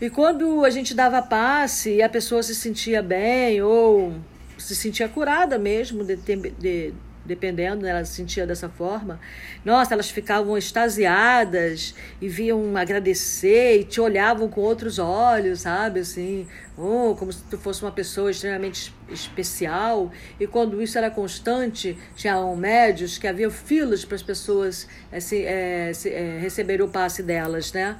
e 0.00 0.08
quando 0.08 0.64
a 0.64 0.70
gente 0.70 0.94
dava 0.94 1.20
passe 1.20 1.96
e 1.96 2.02
a 2.02 2.08
pessoa 2.08 2.40
se 2.42 2.54
sentia 2.54 3.02
bem 3.02 3.60
ou 3.60 4.14
se 4.56 4.76
sentia 4.76 5.08
curada 5.08 5.58
mesmo, 5.58 6.04
de, 6.04 6.16
de, 6.16 6.94
dependendo, 7.28 7.82
né, 7.82 7.90
ela 7.90 8.04
se 8.04 8.14
sentia 8.14 8.46
dessa 8.46 8.68
forma, 8.68 9.20
nossa, 9.64 9.94
elas 9.94 10.10
ficavam 10.10 10.56
extasiadas 10.56 11.94
e 12.20 12.28
viam 12.28 12.76
agradecer 12.76 13.80
e 13.80 13.84
te 13.84 14.00
olhavam 14.00 14.48
com 14.48 14.62
outros 14.62 14.98
olhos, 14.98 15.60
sabe? 15.60 16.00
Assim, 16.00 16.48
oh, 16.76 17.14
como 17.16 17.30
se 17.32 17.42
tu 17.44 17.58
fosse 17.58 17.82
uma 17.82 17.92
pessoa 17.92 18.30
extremamente 18.30 18.94
especial. 19.10 20.10
E 20.40 20.46
quando 20.46 20.80
isso 20.82 20.96
era 20.96 21.10
constante, 21.10 21.96
tinham 22.16 22.56
médios 22.56 23.18
que 23.18 23.26
havia 23.26 23.50
filas 23.50 24.04
para 24.04 24.16
as 24.16 24.22
pessoas 24.22 24.88
assim, 25.12 25.42
é, 25.42 25.92
é, 26.06 26.38
receberem 26.40 26.84
o 26.84 26.88
passe 26.88 27.22
delas, 27.22 27.72
né? 27.72 27.96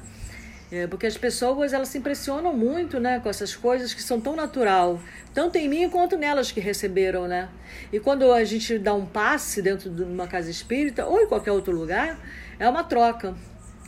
É, 0.70 0.86
porque 0.86 1.06
as 1.06 1.16
pessoas 1.16 1.72
elas 1.72 1.88
se 1.88 1.96
impressionam 1.96 2.54
muito 2.54 3.00
né, 3.00 3.20
com 3.20 3.28
essas 3.30 3.56
coisas 3.56 3.94
que 3.94 4.02
são 4.02 4.20
tão 4.20 4.36
natural, 4.36 5.00
tanto 5.32 5.56
em 5.56 5.66
mim 5.66 5.88
quanto 5.88 6.16
nelas 6.16 6.52
que 6.52 6.60
receberam. 6.60 7.26
Né? 7.26 7.48
E 7.92 7.98
quando 7.98 8.30
a 8.32 8.44
gente 8.44 8.78
dá 8.78 8.92
um 8.92 9.06
passe 9.06 9.62
dentro 9.62 9.88
de 9.88 10.02
uma 10.02 10.26
casa 10.26 10.50
espírita 10.50 11.06
ou 11.06 11.20
em 11.20 11.26
qualquer 11.26 11.52
outro 11.52 11.74
lugar, 11.74 12.18
é 12.58 12.68
uma 12.68 12.84
troca 12.84 13.34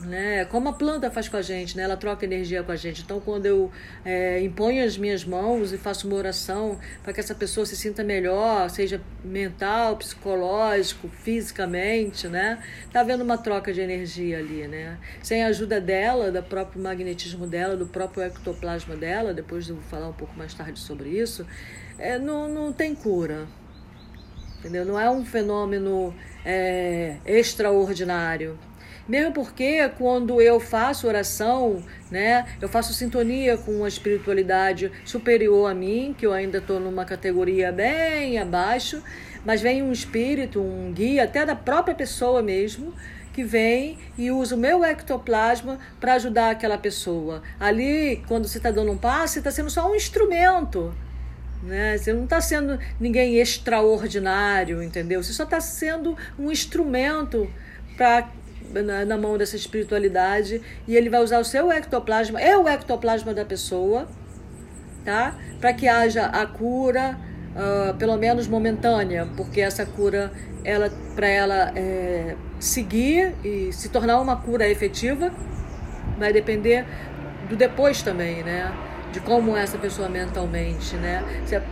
né? 0.05 0.45
Como 0.47 0.69
a 0.69 0.73
planta 0.73 1.11
faz 1.11 1.29
com 1.29 1.37
a 1.37 1.43
gente, 1.43 1.77
né? 1.77 1.83
Ela 1.83 1.97
troca 1.97 2.25
energia 2.25 2.63
com 2.63 2.73
a 2.73 2.77
gente. 2.77 3.03
Então, 3.03 3.21
quando 3.21 3.47
eu 3.47 3.71
é, 4.05 4.41
imponho 4.41 4.85
as 4.85 4.97
minhas 4.97 5.25
mãos 5.25 5.73
e 5.73 5.79
faço 5.79 6.07
uma 6.07 6.17
oração 6.17 6.79
para 7.03 7.13
que 7.13 7.21
essa 7.21 7.35
pessoa 7.35 7.67
se 7.67 7.77
sinta 7.77 8.03
melhor, 8.03 8.69
seja 8.71 9.01
mental, 9.25 9.97
psicológico, 9.97 11.09
fisicamente, 11.09 12.29
né? 12.29 12.63
Tá 12.93 13.01
havendo 13.01 13.23
uma 13.23 13.39
troca 13.39 13.73
de 13.73 13.81
energia 13.81 14.39
ali, 14.39 14.67
né? 14.67 14.99
Sem 15.23 15.45
a 15.45 15.49
ajuda 15.49 15.81
dela, 15.81 16.31
do 16.31 16.43
próprio 16.43 16.83
magnetismo 16.83 17.47
dela, 17.47 17.77
do 17.77 17.87
próprio 17.87 18.23
ectoplasma 18.25 18.97
dela, 18.97 19.35
depois 19.35 19.69
eu 19.69 19.77
vou 19.77 19.85
falar 19.85 20.09
um 20.09 20.15
pouco 20.15 20.37
mais 20.37 20.55
tarde 20.55 20.81
sobre 20.81 21.11
isso, 21.11 21.47
é, 21.99 22.19
não, 22.19 22.49
não 22.49 22.73
tem 22.73 22.95
cura. 22.95 23.47
Entendeu? 24.59 24.85
Não 24.85 25.01
é 25.01 25.11
um 25.11 25.25
fenômeno 25.25 26.15
é, 26.45 27.17
extraordinário 27.25 28.59
mesmo 29.11 29.33
porque 29.33 29.89
quando 29.99 30.41
eu 30.41 30.61
faço 30.61 31.09
oração, 31.09 31.83
né, 32.13 32.47
eu 32.61 32.69
faço 32.69 32.95
sintonia 32.95 33.57
com 33.57 33.85
a 33.85 33.89
espiritualidade 33.89 34.93
superior 35.05 35.69
a 35.69 35.75
mim, 35.75 36.15
que 36.17 36.25
eu 36.25 36.33
ainda 36.33 36.59
estou 36.59 36.79
numa 36.79 37.05
categoria 37.05 37.73
bem 37.73 38.39
abaixo, 38.39 39.03
mas 39.45 39.61
vem 39.61 39.83
um 39.83 39.91
espírito, 39.91 40.61
um 40.61 40.93
guia, 40.93 41.25
até 41.25 41.45
da 41.45 41.57
própria 41.57 41.93
pessoa 41.93 42.41
mesmo, 42.41 42.95
que 43.33 43.43
vem 43.43 43.99
e 44.17 44.31
usa 44.31 44.55
o 44.55 44.59
meu 44.59 44.85
ectoplasma 44.85 45.81
para 45.99 46.15
ajudar 46.15 46.51
aquela 46.51 46.79
pessoa. 46.79 47.43
Ali, 47.59 48.23
quando 48.29 48.47
você 48.47 48.59
está 48.59 48.71
dando 48.71 48.93
um 48.93 48.97
passe, 48.99 49.39
está 49.39 49.51
sendo 49.51 49.71
só 49.71 49.91
um 49.91 49.97
instrumento. 49.97 50.95
Né? 51.65 51.99
Você 51.99 52.13
não 52.13 52.25
está 52.25 52.41
sendo 52.41 52.79
ninguém 53.01 53.39
extraordinário, 53.39 54.81
entendeu? 54.81 55.21
Você 55.21 55.33
só 55.33 55.43
está 55.43 55.61
sendo 55.61 56.17
um 56.39 56.49
instrumento 56.49 57.51
para 57.97 58.31
na, 58.73 59.05
na, 59.05 59.17
mão 59.17 59.37
dessa 59.37 59.57
espiritualidade 59.57 60.61
e 60.87 60.97
ele 60.97 61.11
vai 61.11 61.23
usar 61.23 61.39
o 61.39 61.45
seu 61.45 61.71
ectoplasma, 61.71 62.41
é 62.41 62.57
o 62.57 62.69
ectoplasma 62.69 63.35
da 63.35 63.45
pessoa, 63.45 64.07
tá? 65.05 65.35
Para 65.61 65.73
que 65.73 65.89
haja 65.89 66.27
a 66.27 66.47
cura, 66.47 67.19
uh, 67.55 67.95
pelo 67.95 68.17
menos 68.17 68.47
momentânea, 68.47 69.29
porque 69.37 69.61
essa 69.61 69.85
cura, 69.85 70.33
ela, 70.65 70.91
para 71.15 71.29
ela 71.29 71.73
é, 71.75 72.37
seguir 72.59 73.35
e 73.45 73.73
se 73.73 73.89
tornar 73.89 74.21
uma 74.21 74.37
cura 74.37 74.69
efetiva, 74.69 75.33
vai 76.19 76.33
depender 76.33 76.85
do 77.49 77.57
depois 77.57 78.03
também, 78.03 78.43
né? 78.43 78.73
De 79.13 79.21
como 79.21 79.57
essa 79.57 79.77
pessoa 79.77 80.09
mentalmente, 80.09 80.95
né? 80.97 81.25
Se 81.45 81.57
a, 81.57 81.63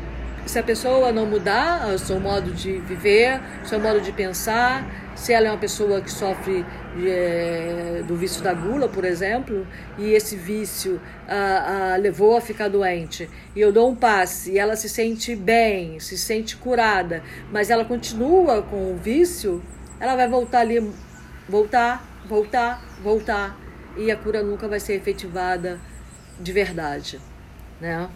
se 0.49 0.59
a 0.59 0.62
pessoa 0.62 1.12
não 1.12 1.26
mudar 1.26 1.88
o 1.88 1.99
seu 1.99 2.19
modo 2.19 2.50
de 2.52 2.78
viver, 2.78 3.40
seu 3.64 3.78
modo 3.78 4.00
de 4.00 4.11
pensar, 4.12 4.85
se 5.14 5.33
ela 5.33 5.49
é 5.49 5.50
uma 5.50 5.59
pessoa 5.59 6.00
que 6.00 6.11
sofre 6.11 6.64
é, 7.07 8.02
do 8.07 8.17
vício 8.17 8.43
da 8.43 8.55
gula, 8.55 8.88
por 8.88 9.05
exemplo, 9.05 9.67
e 9.99 10.12
esse 10.12 10.37
vício 10.37 10.99
a, 11.28 11.93
a, 11.93 11.97
levou 11.97 12.37
a 12.37 12.40
ficar 12.40 12.69
doente, 12.69 13.28
e 13.55 13.61
eu 13.61 13.71
dou 13.71 13.90
um 13.90 13.95
passe 13.95 14.52
e 14.52 14.59
ela 14.59 14.75
se 14.75 14.88
sente 14.88 15.37
bem, 15.37 16.00
se 16.00 16.17
sente 16.17 16.57
curada, 16.57 17.23
mas 17.52 17.69
ela 17.69 17.85
continua 17.85 18.62
com 18.62 18.93
o 18.93 18.97
vício, 18.97 19.62
ela 20.00 20.17
vai 20.17 20.28
voltar 20.28 20.61
ali, 20.61 20.81
voltar, 21.47 22.02
voltar, 22.26 22.83
voltar, 23.02 23.59
e 23.99 24.11
a 24.11 24.17
cura 24.17 24.43
nunca 24.43 24.67
vai 24.67 24.81
ser 24.81 24.95
efetivada 24.95 25.78
de 26.40 26.52
verdade, 26.52 27.21
né? 27.81 28.09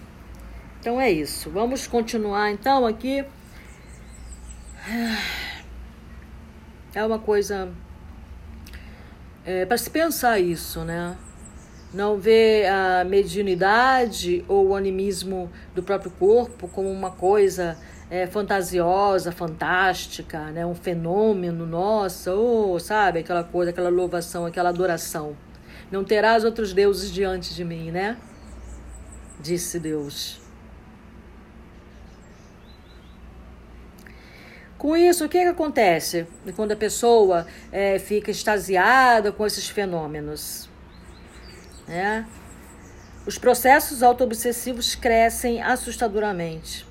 Então 0.83 1.01
é 1.01 1.13
isso. 1.13 1.49
Vamos 1.49 1.87
continuar 1.87 2.51
então 2.51 2.85
aqui. 2.85 3.25
É 6.93 7.05
uma 7.05 7.21
coisa 7.21 7.73
é, 9.47 9.65
para 9.65 9.79
se 9.79 9.89
pensar 9.89 10.41
isso, 10.41 10.81
né? 10.81 11.17
Não 11.95 12.19
ver 12.19 12.67
a 12.67 13.05
mediunidade 13.05 14.45
ou 14.49 14.71
o 14.71 14.75
animismo 14.75 15.49
do 15.73 15.85
próprio 15.85 16.11
corpo 16.11 16.67
como 16.67 16.91
uma 16.91 17.13
coisa 17.13 17.79
é, 18.11 18.27
fantasiosa, 18.27 19.31
fantástica, 19.31 20.47
né? 20.51 20.67
um 20.67 20.75
fenômeno, 20.75 21.65
nossa, 21.65 22.35
oh, 22.35 22.77
sabe? 22.81 23.21
Aquela 23.21 23.45
coisa, 23.45 23.71
aquela 23.71 23.89
louvação, 23.89 24.47
aquela 24.47 24.71
adoração. 24.71 25.37
Não 25.93 26.03
terás 26.03 26.45
outros 26.45 26.73
deuses 26.73 27.13
diante 27.13 27.55
de 27.55 27.65
mim, 27.65 27.93
né? 27.93 28.17
Disse 29.41 29.79
Deus. 29.79 30.42
Com 34.83 34.97
isso, 34.97 35.27
o 35.27 35.29
que, 35.29 35.39
que 35.39 35.47
acontece 35.47 36.27
quando 36.57 36.73
a 36.73 36.77
pessoa 36.77 37.47
é, 37.71 38.01
fica 38.01 38.33
extasiada 38.33 39.31
com 39.31 39.47
esses 39.47 39.69
fenômenos? 39.69 40.69
É? 41.89 42.25
Os 43.25 43.39
processos 43.39 44.03
autoobsessivos 44.03 44.97
crescem 44.97 45.63
assustadoramente. 45.63 46.85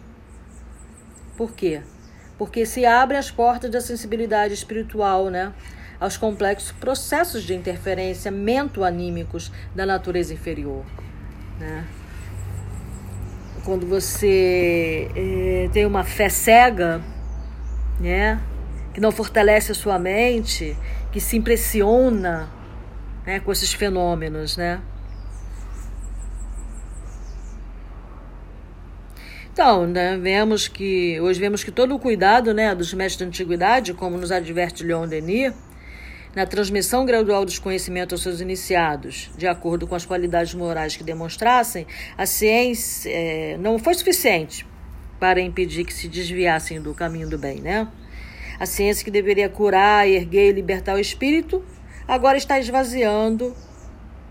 Por 1.35 1.51
quê? 1.51 1.81
Porque 2.37 2.65
se 2.65 2.85
abrem 2.85 3.19
as 3.19 3.29
portas 3.29 3.69
da 3.69 3.81
sensibilidade 3.81 4.53
espiritual, 4.53 5.29
né? 5.29 5.51
Aos 5.99 6.15
complexos 6.15 6.71
processos 6.71 7.43
de 7.43 7.53
interferência 7.53 8.31
mento-anímicos 8.31 9.51
da 9.75 9.85
natureza 9.85 10.33
inferior, 10.33 10.85
né? 11.59 11.85
Quando 13.65 13.85
você 13.85 15.11
é, 15.13 15.69
tem 15.73 15.85
uma 15.85 16.05
fé 16.05 16.29
cega, 16.29 17.01
né? 18.01 18.41
Que 18.93 18.99
não 18.99 19.11
fortalece 19.11 19.71
a 19.71 19.75
sua 19.75 19.97
mente, 19.97 20.75
que 21.11 21.19
se 21.19 21.37
impressiona 21.37 22.49
né, 23.25 23.39
com 23.39 23.51
esses 23.51 23.71
fenômenos, 23.71 24.57
né? 24.57 24.81
Então, 29.53 29.85
né, 29.85 30.17
vemos 30.17 30.67
que 30.67 31.19
hoje 31.19 31.39
vemos 31.39 31.63
que 31.63 31.71
todo 31.71 31.93
o 31.93 31.99
cuidado, 31.99 32.53
né, 32.53 32.73
dos 32.73 32.93
mestres 32.93 33.19
da 33.19 33.25
antiguidade, 33.25 33.93
como 33.93 34.17
nos 34.17 34.31
adverte 34.31 34.83
Leon 34.83 35.07
Denis, 35.07 35.53
na 36.33 36.45
transmissão 36.45 37.05
gradual 37.05 37.43
dos 37.43 37.59
conhecimentos 37.59 38.13
aos 38.13 38.23
seus 38.23 38.39
iniciados, 38.39 39.29
de 39.37 39.47
acordo 39.47 39.85
com 39.85 39.93
as 39.93 40.05
qualidades 40.05 40.53
morais 40.53 40.95
que 40.95 41.03
demonstrassem, 41.03 41.85
a 42.17 42.25
ciência 42.25 43.11
é, 43.11 43.57
não 43.57 43.77
foi 43.77 43.93
suficiente 43.93 44.65
para 45.21 45.39
impedir 45.39 45.85
que 45.85 45.93
se 45.93 46.09
desviassem 46.09 46.81
do 46.81 46.93
caminho 46.93 47.29
do 47.29 47.37
bem, 47.37 47.61
né? 47.61 47.87
A 48.59 48.65
ciência 48.65 49.05
que 49.05 49.11
deveria 49.11 49.47
curar, 49.47 50.05
erguer 50.05 50.49
e 50.49 50.51
libertar 50.51 50.95
o 50.95 50.99
espírito, 50.99 51.63
agora 52.05 52.37
está 52.37 52.59
esvaziando, 52.59 53.55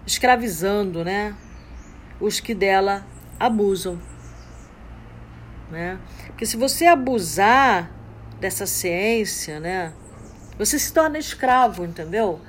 escravizando, 0.06 1.02
né? 1.02 1.34
Os 2.20 2.40
que 2.40 2.54
dela 2.54 3.06
abusam 3.38 3.98
né? 5.70 5.98
Porque 6.26 6.44
se 6.44 6.56
você 6.56 6.86
abusar 6.86 7.90
dessa 8.40 8.66
ciência, 8.66 9.60
né, 9.60 9.92
você 10.58 10.78
se 10.78 10.92
torna 10.92 11.18
escravo, 11.18 11.84
entendeu? 11.84 12.40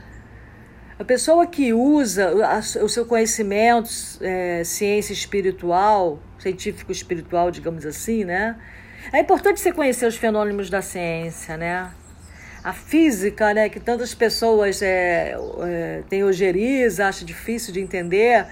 A 1.01 1.03
pessoa 1.03 1.48
que 1.48 1.74
usa 1.74 2.31
o 2.84 2.88
seu 2.88 3.08
conhecimento, 3.08 3.89
é, 4.22 4.63
ciência 4.63 5.13
espiritual, 5.13 6.20
científico 6.38 6.91
espiritual, 6.91 7.50
digamos 7.50 7.88
assim, 7.88 8.24
né? 8.24 8.55
É 9.12 9.20
importante 9.20 9.60
você 9.60 9.72
conhecer 9.72 10.05
os 10.05 10.15
fenômenos 10.15 10.70
da 10.70 10.79
ciência, 10.79 11.58
né? 11.58 11.89
A 12.63 12.72
física, 12.72 13.51
né, 13.51 13.67
que 13.67 13.79
tantas 13.79 14.13
pessoas 14.13 14.84
é, 14.84 15.36
é, 15.63 16.03
têm 16.08 16.24
ojeriza, 16.24 17.08
acham 17.08 17.25
difícil 17.25 17.74
de 17.74 17.81
entender, 17.81 18.46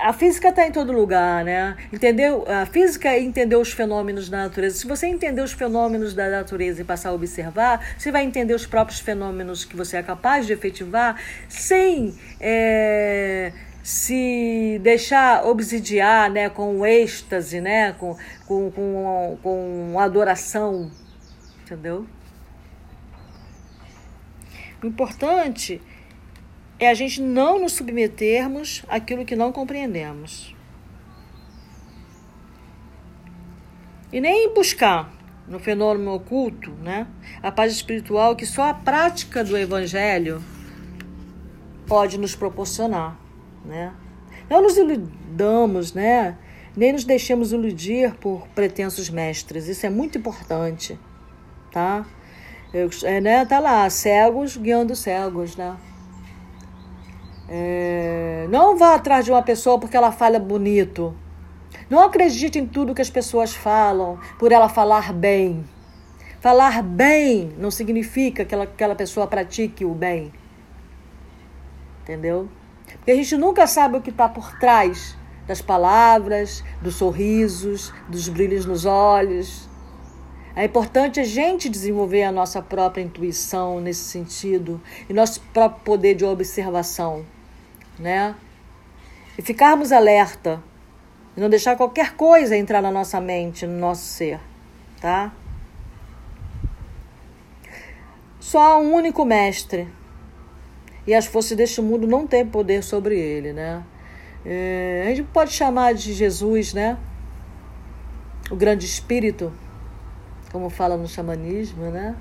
a 0.00 0.12
física 0.12 0.48
está 0.50 0.66
em 0.66 0.72
todo 0.72 0.92
lugar, 0.92 1.44
né? 1.44 1.76
Entendeu? 1.92 2.44
A 2.46 2.66
física 2.66 3.08
é 3.08 3.20
entender 3.20 3.56
os 3.56 3.72
fenômenos 3.72 4.28
da 4.28 4.38
natureza. 4.38 4.76
Se 4.76 4.86
você 4.86 5.06
entender 5.06 5.40
os 5.40 5.52
fenômenos 5.52 6.12
da 6.12 6.28
natureza 6.28 6.82
e 6.82 6.84
passar 6.84 7.10
a 7.10 7.12
observar, 7.12 7.94
você 7.96 8.12
vai 8.12 8.24
entender 8.24 8.54
os 8.54 8.66
próprios 8.66 9.00
fenômenos 9.00 9.64
que 9.64 9.74
você 9.74 9.96
é 9.96 10.02
capaz 10.02 10.46
de 10.46 10.52
efetivar 10.52 11.18
sem 11.48 12.14
é, 12.38 13.52
se 13.82 14.78
deixar 14.82 15.46
obsidiar 15.46 16.30
né, 16.30 16.50
com 16.50 16.84
êxtase, 16.84 17.60
né, 17.60 17.92
com, 17.94 18.16
com, 18.46 18.70
com, 18.70 19.38
com 19.42 19.98
adoração. 19.98 20.90
Entendeu? 21.64 22.06
O 24.82 24.86
importante 24.86 25.80
é 26.80 26.88
a 26.88 26.94
gente 26.94 27.20
não 27.20 27.60
nos 27.60 27.74
submetermos 27.74 28.82
àquilo 28.88 29.26
que 29.26 29.36
não 29.36 29.52
compreendemos. 29.52 30.56
E 34.10 34.18
nem 34.18 34.52
buscar 34.54 35.12
no 35.46 35.60
fenômeno 35.60 36.14
oculto, 36.14 36.70
né, 36.82 37.06
a 37.42 37.52
paz 37.52 37.72
espiritual 37.72 38.34
que 38.34 38.46
só 38.46 38.70
a 38.70 38.74
prática 38.74 39.44
do 39.44 39.56
evangelho 39.58 40.42
pode 41.86 42.18
nos 42.18 42.34
proporcionar, 42.34 43.18
né? 43.64 43.92
Não 44.48 44.62
nos 44.62 44.76
iludamos, 44.76 45.92
né? 45.92 46.38
Nem 46.76 46.92
nos 46.92 47.04
deixemos 47.04 47.52
iludir 47.52 48.14
por 48.14 48.46
pretensos 48.48 49.10
mestres. 49.10 49.66
Isso 49.66 49.84
é 49.86 49.90
muito 49.90 50.16
importante, 50.16 50.98
tá? 51.72 52.06
Eu, 52.72 52.88
é, 53.02 53.20
né, 53.20 53.44
tá 53.44 53.58
lá, 53.58 53.88
cegos 53.90 54.56
guiando 54.56 54.94
cegos, 54.94 55.56
né? 55.56 55.76
É, 57.52 58.46
não 58.48 58.76
vá 58.76 58.94
atrás 58.94 59.24
de 59.24 59.32
uma 59.32 59.42
pessoa 59.42 59.76
porque 59.76 59.96
ela 59.96 60.12
fala 60.12 60.38
bonito. 60.38 61.12
Não 61.90 61.98
acredite 62.00 62.60
em 62.60 62.66
tudo 62.66 62.94
que 62.94 63.02
as 63.02 63.10
pessoas 63.10 63.52
falam 63.52 64.20
por 64.38 64.52
ela 64.52 64.68
falar 64.68 65.12
bem. 65.12 65.64
Falar 66.40 66.80
bem 66.80 67.52
não 67.58 67.68
significa 67.72 68.44
que 68.44 68.54
ela, 68.54 68.62
aquela 68.62 68.94
pessoa 68.94 69.26
pratique 69.26 69.84
o 69.84 69.92
bem. 69.92 70.32
Entendeu? 72.02 72.48
Porque 72.86 73.10
a 73.10 73.16
gente 73.16 73.36
nunca 73.36 73.66
sabe 73.66 73.96
o 73.96 74.00
que 74.00 74.10
está 74.10 74.28
por 74.28 74.56
trás 74.60 75.18
das 75.44 75.60
palavras, 75.60 76.62
dos 76.80 76.94
sorrisos, 76.94 77.92
dos 78.08 78.28
brilhos 78.28 78.64
nos 78.64 78.84
olhos. 78.84 79.68
É 80.54 80.64
importante 80.66 81.18
a 81.18 81.24
gente 81.24 81.68
desenvolver 81.68 82.22
a 82.22 82.30
nossa 82.30 82.62
própria 82.62 83.02
intuição 83.02 83.80
nesse 83.80 84.04
sentido 84.04 84.80
e 85.08 85.12
nosso 85.12 85.40
próprio 85.52 85.82
poder 85.82 86.14
de 86.14 86.24
observação 86.24 87.24
né? 88.00 88.34
E 89.38 89.42
ficarmos 89.42 89.92
alerta, 89.92 90.62
e 91.36 91.40
não 91.40 91.48
deixar 91.48 91.76
qualquer 91.76 92.14
coisa 92.14 92.56
entrar 92.56 92.82
na 92.82 92.90
nossa 92.90 93.20
mente, 93.20 93.66
no 93.66 93.78
nosso 93.78 94.04
ser, 94.04 94.40
tá? 95.00 95.32
Só 98.40 98.58
há 98.58 98.78
um 98.78 98.92
único 98.94 99.24
mestre. 99.24 99.86
E 101.06 101.14
as 101.14 101.26
forças 101.26 101.56
deste 101.56 101.80
mundo 101.80 102.06
não 102.06 102.26
têm 102.26 102.44
poder 102.44 102.82
sobre 102.82 103.18
ele, 103.18 103.52
né? 103.52 103.82
É, 104.44 105.04
a 105.06 105.08
gente 105.10 105.22
pode 105.24 105.52
chamar 105.52 105.94
de 105.94 106.12
Jesus, 106.12 106.74
né? 106.74 106.98
O 108.50 108.56
grande 108.56 108.86
espírito, 108.86 109.52
como 110.50 110.68
fala 110.68 110.96
no 110.96 111.06
xamanismo, 111.06 111.90
né? 111.90 112.16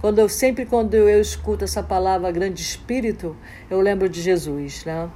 Quando 0.00 0.18
eu 0.18 0.28
sempre 0.28 0.64
quando 0.64 0.94
eu 0.94 1.20
escuto 1.20 1.64
essa 1.64 1.82
palavra 1.82 2.30
grande 2.30 2.62
espírito, 2.62 3.36
eu 3.70 3.80
lembro 3.80 4.08
de 4.08 4.20
Jesus, 4.20 4.84
né? 4.84 5.08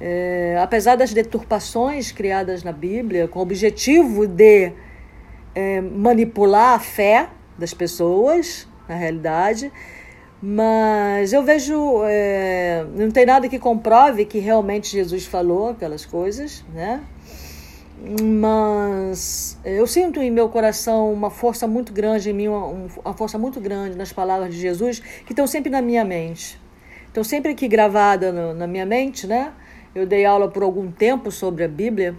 É, 0.00 0.58
apesar 0.60 0.96
das 0.96 1.12
deturpações 1.12 2.12
criadas 2.12 2.62
na 2.62 2.72
Bíblia 2.72 3.26
com 3.26 3.38
o 3.38 3.42
objetivo 3.42 4.26
de 4.26 4.72
é, 5.54 5.80
manipular 5.80 6.74
a 6.74 6.78
fé 6.78 7.30
das 7.58 7.72
pessoas, 7.72 8.68
na 8.88 8.94
realidade, 8.94 9.72
mas 10.40 11.32
eu 11.32 11.42
vejo, 11.42 12.02
é, 12.04 12.84
não 12.94 13.10
tem 13.10 13.24
nada 13.24 13.48
que 13.48 13.58
comprove 13.58 14.26
que 14.26 14.38
realmente 14.38 14.88
Jesus 14.88 15.24
falou 15.24 15.70
aquelas 15.70 16.04
coisas, 16.04 16.64
né? 16.74 17.02
Mas 18.22 19.58
eu 19.64 19.86
sinto 19.86 20.20
em 20.20 20.30
meu 20.30 20.50
coração 20.50 21.10
uma 21.10 21.30
força 21.30 21.66
muito 21.66 21.92
grande 21.92 22.28
em 22.28 22.32
mim, 22.34 22.48
uma, 22.48 22.90
uma 23.02 23.14
força 23.14 23.38
muito 23.38 23.58
grande 23.58 23.96
nas 23.96 24.12
palavras 24.12 24.54
de 24.54 24.60
Jesus 24.60 25.00
que 25.24 25.32
estão 25.32 25.46
sempre 25.46 25.70
na 25.70 25.80
minha 25.80 26.04
mente. 26.04 26.60
Estão 27.06 27.24
sempre 27.24 27.52
aqui 27.52 27.66
gravadas 27.66 28.34
na 28.54 28.66
minha 28.66 28.84
mente, 28.84 29.26
né? 29.26 29.52
Eu 29.96 30.04
dei 30.04 30.26
aula 30.26 30.46
por 30.46 30.62
algum 30.62 30.92
tempo 30.92 31.32
sobre 31.32 31.64
a 31.64 31.68
Bíblia, 31.68 32.14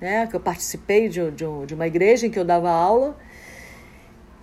né? 0.00 0.26
Que 0.26 0.34
eu 0.34 0.40
participei 0.40 1.06
de, 1.06 1.30
de, 1.32 1.44
de 1.66 1.74
uma 1.74 1.86
igreja 1.86 2.26
em 2.26 2.30
que 2.30 2.38
eu 2.38 2.46
dava 2.46 2.70
aula. 2.70 3.14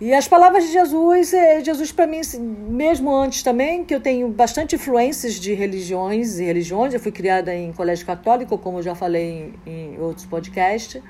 E 0.00 0.14
as 0.14 0.28
palavras 0.28 0.62
de 0.66 0.72
Jesus, 0.72 1.34
é, 1.34 1.60
Jesus 1.64 1.90
para 1.90 2.06
mim, 2.06 2.20
mesmo 2.68 3.12
antes 3.12 3.42
também, 3.42 3.84
que 3.84 3.92
eu 3.92 4.00
tenho 4.00 4.28
bastante 4.28 4.76
influências 4.76 5.34
de 5.40 5.52
religiões 5.54 6.38
e 6.38 6.44
religiões, 6.44 6.94
eu 6.94 7.00
fui 7.00 7.10
criada 7.10 7.52
em 7.52 7.72
colégio 7.72 8.06
católico, 8.06 8.56
como 8.56 8.78
eu 8.78 8.82
já 8.84 8.94
falei 8.94 9.52
em, 9.66 9.72
em 9.72 10.00
outros 10.00 10.24
podcasts. 10.24 11.02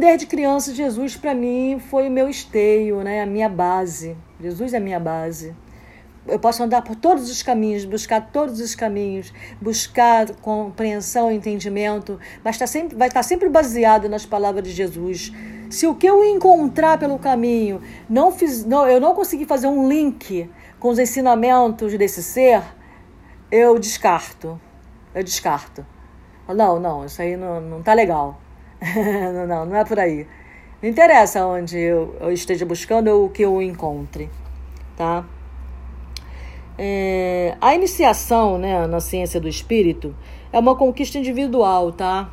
Desde 0.00 0.24
criança, 0.24 0.72
Jesus 0.74 1.16
para 1.16 1.34
mim 1.34 1.78
foi 1.78 2.08
o 2.08 2.10
meu 2.10 2.30
esteio, 2.30 3.02
né? 3.02 3.20
a 3.20 3.26
minha 3.26 3.50
base. 3.50 4.16
Jesus 4.40 4.72
é 4.72 4.78
a 4.78 4.80
minha 4.80 4.98
base 4.98 5.54
eu 6.26 6.38
posso 6.38 6.62
andar 6.62 6.82
por 6.82 6.96
todos 6.96 7.30
os 7.30 7.42
caminhos, 7.42 7.84
buscar 7.84 8.30
todos 8.32 8.60
os 8.60 8.74
caminhos, 8.74 9.32
buscar 9.60 10.34
compreensão 10.36 11.30
entendimento, 11.30 12.18
mas 12.42 12.56
tá 12.56 12.66
sempre, 12.66 12.96
vai 12.96 13.08
estar 13.08 13.20
tá 13.20 13.24
sempre 13.24 13.48
baseado 13.48 14.08
nas 14.08 14.24
palavras 14.24 14.64
de 14.64 14.70
Jesus. 14.72 15.32
Se 15.68 15.86
o 15.86 15.94
que 15.94 16.06
eu 16.06 16.24
encontrar 16.24 16.98
pelo 16.98 17.18
caminho 17.18 17.82
não 18.08 18.32
fiz, 18.32 18.64
não, 18.64 18.88
eu 18.88 19.00
não 19.00 19.14
conseguir 19.14 19.44
fazer 19.44 19.66
um 19.66 19.88
link 19.88 20.50
com 20.78 20.88
os 20.88 20.98
ensinamentos 20.98 21.96
desse 21.98 22.22
ser, 22.22 22.62
eu 23.50 23.78
descarto. 23.78 24.60
Eu 25.14 25.22
descarto. 25.22 25.84
Não, 26.48 26.78
não, 26.78 27.04
isso 27.04 27.20
aí 27.20 27.36
não, 27.36 27.60
não 27.60 27.82
tá 27.82 27.94
legal. 27.94 28.38
não, 29.48 29.66
não 29.66 29.76
é 29.76 29.84
por 29.84 29.98
aí. 29.98 30.26
Não 30.82 30.88
interessa 30.88 31.46
onde 31.46 31.78
eu, 31.78 32.16
eu 32.20 32.32
esteja 32.32 32.66
buscando 32.66 33.08
ou 33.08 33.26
o 33.26 33.30
que 33.30 33.42
eu 33.42 33.62
encontre, 33.62 34.28
tá? 34.96 35.24
É, 36.76 37.56
a 37.60 37.74
iniciação 37.74 38.58
né, 38.58 38.86
na 38.86 39.00
ciência 39.00 39.40
do 39.40 39.48
espírito 39.48 40.14
é 40.52 40.58
uma 40.58 40.76
conquista 40.76 41.18
individual, 41.18 41.92
tá? 41.92 42.30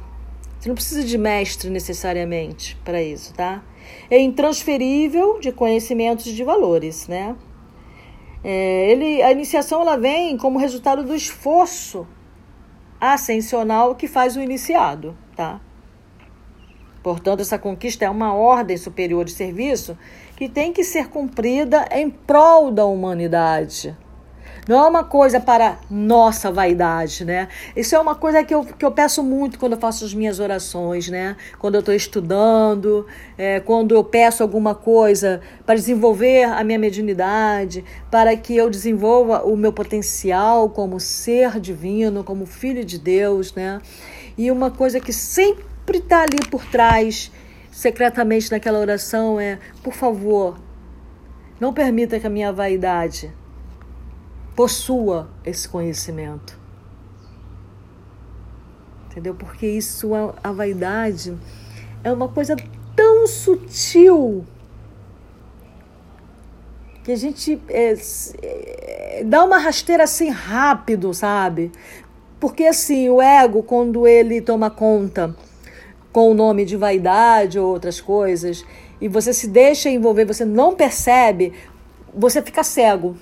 Você 0.59 0.69
não 0.69 0.75
precisa 0.75 1.03
de 1.03 1.17
mestre 1.17 1.69
necessariamente 1.69 2.75
para 2.83 3.01
isso, 3.01 3.33
tá? 3.33 3.63
É 4.09 4.19
intransferível 4.19 5.39
de 5.39 5.51
conhecimentos 5.51 6.27
e 6.27 6.33
de 6.33 6.43
valores, 6.43 7.07
né? 7.07 7.35
É, 8.43 8.91
ele, 8.91 9.21
a 9.21 9.31
iniciação 9.31 9.81
ela 9.81 9.97
vem 9.97 10.37
como 10.37 10.57
resultado 10.57 11.03
do 11.03 11.15
esforço 11.15 12.07
ascensional 12.99 13.95
que 13.95 14.07
faz 14.07 14.35
o 14.35 14.41
iniciado, 14.41 15.17
tá? 15.35 15.59
Portanto, 17.03 17.41
essa 17.41 17.57
conquista 17.57 18.05
é 18.05 18.09
uma 18.09 18.33
ordem 18.33 18.77
superior 18.77 19.25
de 19.25 19.31
serviço 19.31 19.97
que 20.35 20.47
tem 20.47 20.71
que 20.71 20.83
ser 20.83 21.09
cumprida 21.09 21.87
em 21.91 22.09
prol 22.09 22.71
da 22.71 22.85
humanidade. 22.85 23.97
Não 24.67 24.85
é 24.85 24.87
uma 24.87 25.03
coisa 25.03 25.39
para 25.39 25.79
nossa 25.89 26.51
vaidade, 26.51 27.25
né? 27.25 27.47
Isso 27.75 27.95
é 27.95 27.99
uma 27.99 28.13
coisa 28.13 28.43
que 28.43 28.53
eu, 28.53 28.63
que 28.63 28.85
eu 28.85 28.91
peço 28.91 29.23
muito 29.23 29.57
quando 29.57 29.73
eu 29.73 29.79
faço 29.79 30.05
as 30.05 30.13
minhas 30.13 30.39
orações, 30.39 31.09
né? 31.09 31.35
Quando 31.57 31.75
eu 31.75 31.79
estou 31.79 31.95
estudando, 31.95 33.07
é, 33.35 33.59
quando 33.59 33.95
eu 33.95 34.03
peço 34.03 34.43
alguma 34.43 34.75
coisa 34.75 35.41
para 35.65 35.73
desenvolver 35.73 36.43
a 36.43 36.63
minha 36.63 36.77
mediunidade, 36.77 37.83
para 38.11 38.37
que 38.37 38.55
eu 38.55 38.69
desenvolva 38.69 39.43
o 39.43 39.57
meu 39.57 39.73
potencial 39.73 40.69
como 40.69 40.99
ser 40.99 41.59
divino, 41.59 42.23
como 42.23 42.45
filho 42.45 42.85
de 42.85 42.99
Deus, 42.99 43.55
né? 43.55 43.81
E 44.37 44.51
uma 44.51 44.69
coisa 44.69 44.99
que 44.99 45.11
sempre 45.11 45.97
está 45.97 46.21
ali 46.21 46.37
por 46.51 46.63
trás, 46.65 47.31
secretamente 47.71 48.51
naquela 48.51 48.77
oração, 48.77 49.39
é: 49.39 49.57
por 49.81 49.93
favor, 49.93 50.59
não 51.59 51.73
permita 51.73 52.19
que 52.19 52.27
a 52.27 52.29
minha 52.29 52.53
vaidade 52.53 53.40
possua 54.55 55.29
esse 55.45 55.67
conhecimento. 55.67 56.59
Entendeu? 59.09 59.35
Porque 59.35 59.67
isso, 59.67 60.13
a, 60.15 60.33
a 60.43 60.51
vaidade, 60.51 61.37
é 62.03 62.11
uma 62.11 62.27
coisa 62.27 62.55
tão 62.95 63.27
sutil 63.27 64.45
que 67.03 67.11
a 67.11 67.15
gente 67.15 67.59
é, 67.67 67.95
é, 68.41 69.23
dá 69.25 69.43
uma 69.43 69.57
rasteira 69.57 70.03
assim 70.03 70.29
rápido, 70.29 71.13
sabe? 71.13 71.71
Porque 72.39 72.65
assim, 72.65 73.09
o 73.09 73.21
ego, 73.21 73.63
quando 73.63 74.07
ele 74.07 74.39
toma 74.39 74.69
conta 74.69 75.35
com 76.11 76.31
o 76.31 76.33
nome 76.33 76.65
de 76.65 76.75
vaidade 76.75 77.57
ou 77.59 77.71
outras 77.71 77.99
coisas, 77.99 78.65
e 78.99 79.07
você 79.07 79.33
se 79.33 79.47
deixa 79.47 79.89
envolver, 79.89 80.25
você 80.25 80.45
não 80.45 80.75
percebe, 80.75 81.53
você 82.13 82.41
fica 82.41 82.63
cego. 82.63 83.15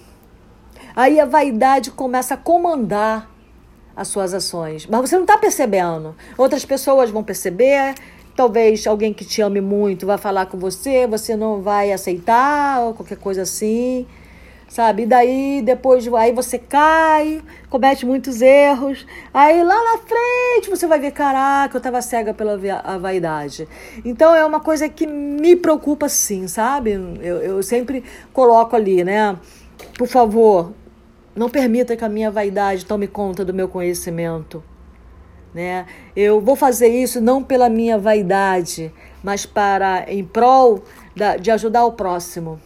Aí 0.95 1.19
a 1.19 1.25
vaidade 1.25 1.91
começa 1.91 2.33
a 2.33 2.37
comandar 2.37 3.29
as 3.95 4.07
suas 4.07 4.33
ações. 4.33 4.87
Mas 4.87 5.01
você 5.01 5.15
não 5.15 5.23
está 5.23 5.37
percebendo. 5.37 6.15
Outras 6.37 6.63
pessoas 6.63 7.09
vão 7.09 7.21
perceber. 7.21 7.95
Talvez 8.33 8.87
alguém 8.87 9.13
que 9.13 9.25
te 9.25 9.41
ame 9.41 9.59
muito 9.59 10.05
vai 10.05 10.17
falar 10.17 10.45
com 10.45 10.57
você, 10.57 11.05
você 11.05 11.35
não 11.35 11.61
vai 11.61 11.91
aceitar, 11.91 12.79
ou 12.79 12.93
qualquer 12.93 13.17
coisa 13.17 13.41
assim. 13.41 14.07
Sabe? 14.69 15.03
E 15.03 15.05
daí 15.05 15.61
depois 15.61 16.07
aí 16.13 16.31
você 16.31 16.57
cai, 16.57 17.41
comete 17.69 18.05
muitos 18.05 18.41
erros. 18.41 19.05
Aí 19.33 19.61
lá 19.61 19.75
na 19.83 19.97
frente 19.97 20.69
você 20.69 20.87
vai 20.87 20.99
ver, 20.99 21.11
caraca, 21.11 21.75
eu 21.75 21.79
estava 21.79 22.01
cega 22.01 22.33
pela 22.33 22.57
a 22.83 22.97
vaidade. 22.97 23.67
Então 24.05 24.33
é 24.33 24.45
uma 24.45 24.61
coisa 24.61 24.87
que 24.87 25.05
me 25.05 25.57
preocupa 25.57 26.07
sim, 26.07 26.47
sabe? 26.47 26.91
Eu, 27.21 27.37
eu 27.37 27.63
sempre 27.63 28.03
coloco 28.31 28.75
ali, 28.75 29.03
né? 29.03 29.37
Por 29.97 30.07
favor, 30.07 30.71
não 31.35 31.49
permita 31.49 31.95
que 31.95 32.03
a 32.03 32.09
minha 32.09 32.31
vaidade 32.31 32.85
tome 32.85 33.07
conta 33.07 33.45
do 33.45 33.53
meu 33.53 33.67
conhecimento. 33.67 34.63
Né? 35.53 35.85
Eu 36.15 36.39
vou 36.39 36.55
fazer 36.55 36.87
isso 36.87 37.19
não 37.19 37.43
pela 37.43 37.69
minha 37.69 37.97
vaidade, 37.97 38.93
mas 39.23 39.45
para 39.45 40.05
em 40.07 40.23
prol 40.23 40.83
da, 41.15 41.37
de 41.37 41.49
ajudar 41.51 41.85
o 41.85 41.93
próximo. 41.93 42.59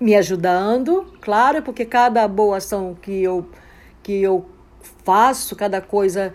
Me 0.00 0.14
ajudando, 0.14 1.06
claro, 1.20 1.62
porque 1.62 1.84
cada 1.84 2.26
boa 2.28 2.58
ação 2.58 2.96
que 3.00 3.22
eu, 3.22 3.48
que 4.02 4.22
eu 4.22 4.46
faço, 5.04 5.56
cada 5.56 5.80
coisa 5.80 6.34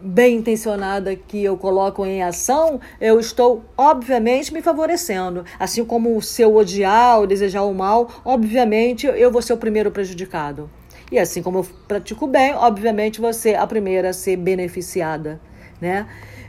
bem 0.00 0.36
intencionada 0.36 1.16
que 1.16 1.42
eu 1.42 1.56
coloco 1.56 2.04
em 2.04 2.22
ação, 2.22 2.80
eu 3.00 3.18
estou, 3.18 3.64
obviamente, 3.76 4.52
me 4.52 4.60
favorecendo. 4.60 5.44
Assim 5.58 5.84
como 5.84 6.20
se 6.20 6.42
eu 6.42 6.54
odiar 6.54 7.18
ou 7.18 7.26
desejar 7.26 7.62
o 7.62 7.74
mal, 7.74 8.08
obviamente 8.24 9.06
eu 9.06 9.30
vou 9.30 9.42
ser 9.42 9.52
o 9.52 9.56
primeiro 9.56 9.90
prejudicado. 9.90 10.70
E 11.10 11.18
assim 11.18 11.42
como 11.42 11.58
eu 11.58 11.66
pratico 11.86 12.26
bem, 12.26 12.54
obviamente 12.54 13.20
você 13.20 13.54
a 13.54 13.66
primeira 13.66 14.10
a 14.10 14.12
ser 14.12 14.36
beneficiada, 14.36 15.40
né? 15.80 16.06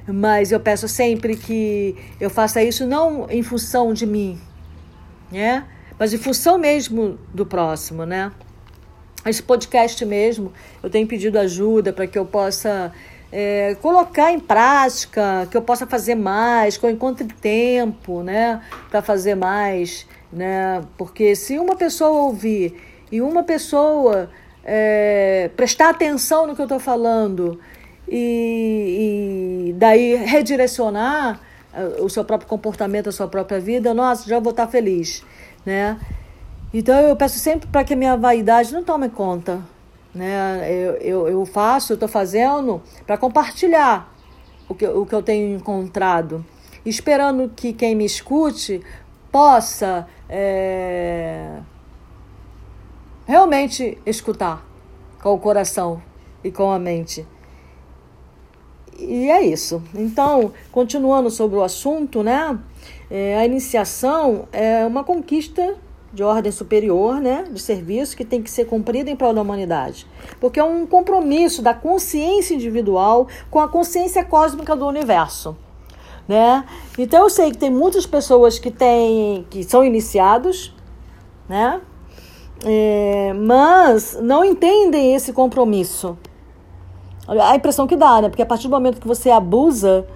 Mas 0.07 0.51
eu 0.51 0.59
peço 0.59 0.87
sempre 0.87 1.35
que 1.35 1.95
eu 2.19 2.29
faça 2.29 2.63
isso 2.63 2.85
não 2.85 3.27
em 3.29 3.43
função 3.43 3.93
de 3.93 4.05
mim, 4.05 4.39
né? 5.31 5.65
Mas 5.99 6.13
em 6.13 6.17
função 6.17 6.57
mesmo 6.57 7.19
do 7.33 7.45
próximo, 7.45 8.05
né? 8.05 8.31
Esse 9.25 9.43
podcast 9.43 10.03
mesmo, 10.05 10.53
eu 10.81 10.89
tenho 10.89 11.05
pedido 11.05 11.37
ajuda 11.37 11.91
para 11.91 12.07
que 12.07 12.17
eu 12.17 12.25
possa 12.25 12.93
é, 13.31 13.75
colocar 13.81 14.31
em 14.31 14.39
prática, 14.39 15.47
que 15.51 15.57
eu 15.57 15.61
possa 15.61 15.85
fazer 15.85 16.15
mais, 16.15 16.77
que 16.77 16.85
eu 16.85 16.89
encontre 16.89 17.27
tempo, 17.27 18.23
né, 18.23 18.61
para 18.89 19.01
fazer 19.01 19.35
mais, 19.35 20.07
né? 20.31 20.81
Porque 20.97 21.35
se 21.35 21.57
uma 21.59 21.75
pessoa 21.75 22.21
ouvir 22.21 22.81
e 23.11 23.21
uma 23.21 23.43
pessoa 23.43 24.29
é, 24.63 25.49
prestar 25.55 25.89
atenção 25.89 26.47
no 26.47 26.55
que 26.55 26.61
eu 26.61 26.65
estou 26.65 26.79
falando 26.79 27.59
e, 28.07 29.69
e, 29.69 29.73
daí 29.73 30.15
redirecionar 30.15 31.39
é, 31.73 32.01
o 32.01 32.09
seu 32.09 32.23
próprio 32.23 32.49
comportamento, 32.49 33.09
a 33.09 33.11
sua 33.11 33.27
própria 33.27 33.59
vida, 33.59 33.93
nossa, 33.93 34.27
já 34.27 34.39
vou 34.39 34.51
estar 34.51 34.67
feliz, 34.67 35.23
né? 35.65 35.99
Então 36.73 36.99
eu 36.99 37.15
peço 37.15 37.39
sempre 37.39 37.67
para 37.67 37.83
que 37.83 37.93
a 37.93 37.97
minha 37.97 38.17
vaidade 38.17 38.73
não 38.73 38.83
tome 38.83 39.09
conta, 39.09 39.61
né? 40.17 40.67
Eu, 40.69 40.93
eu, 40.95 41.27
eu 41.27 41.45
faço, 41.45 41.93
eu 41.93 41.95
estou 41.95 42.09
fazendo 42.09 42.81
para 43.05 43.17
compartilhar 43.17 44.13
o 44.67 44.75
que, 44.75 44.85
o 44.85 45.05
que 45.05 45.15
eu 45.15 45.23
tenho 45.23 45.55
encontrado, 45.55 46.45
esperando 46.85 47.49
que 47.55 47.71
quem 47.71 47.95
me 47.95 48.05
escute 48.05 48.81
possa 49.31 50.07
é, 50.29 51.59
realmente 53.25 53.97
escutar 54.05 54.65
com 55.21 55.33
o 55.33 55.39
coração 55.39 56.01
e 56.43 56.51
com 56.51 56.71
a 56.71 56.79
mente. 56.79 57.25
E 58.97 59.29
é 59.29 59.41
isso. 59.43 59.81
Então, 59.93 60.51
continuando 60.71 61.29
sobre 61.29 61.57
o 61.57 61.63
assunto, 61.63 62.23
né? 62.23 62.57
É, 63.09 63.37
a 63.37 63.45
iniciação 63.45 64.47
é 64.51 64.85
uma 64.85 65.03
conquista 65.03 65.75
de 66.13 66.23
ordem 66.23 66.51
superior, 66.51 67.19
né, 67.19 67.45
de 67.51 67.59
serviço 67.59 68.15
que 68.15 68.23
tem 68.23 68.41
que 68.41 68.49
ser 68.49 68.65
cumprido 68.65 69.09
em 69.09 69.15
prol 69.15 69.33
da 69.33 69.41
humanidade, 69.41 70.07
porque 70.39 70.59
é 70.59 70.63
um 70.63 70.85
compromisso 70.85 71.61
da 71.61 71.73
consciência 71.73 72.55
individual 72.55 73.27
com 73.51 73.59
a 73.59 73.67
consciência 73.67 74.23
cósmica 74.23 74.75
do 74.75 74.87
universo, 74.87 75.55
né? 76.27 76.65
Então 76.97 77.23
eu 77.23 77.29
sei 77.29 77.51
que 77.51 77.57
tem 77.57 77.69
muitas 77.69 78.05
pessoas 78.05 78.57
que 78.57 78.71
têm 78.71 79.45
que 79.49 79.63
são 79.63 79.83
iniciados, 79.83 80.73
né? 81.47 81.81
É, 82.65 83.33
mas 83.33 84.17
não 84.21 84.43
entendem 84.43 85.13
esse 85.13 85.31
compromisso. 85.31 86.17
A 87.27 87.55
impressão 87.55 87.85
que 87.85 87.95
dá, 87.95 88.21
né? 88.21 88.29
Porque 88.29 88.41
a 88.41 88.45
partir 88.45 88.67
do 88.67 88.71
momento 88.71 89.01
que 89.01 89.07
você 89.07 89.29
abusa, 89.29 90.07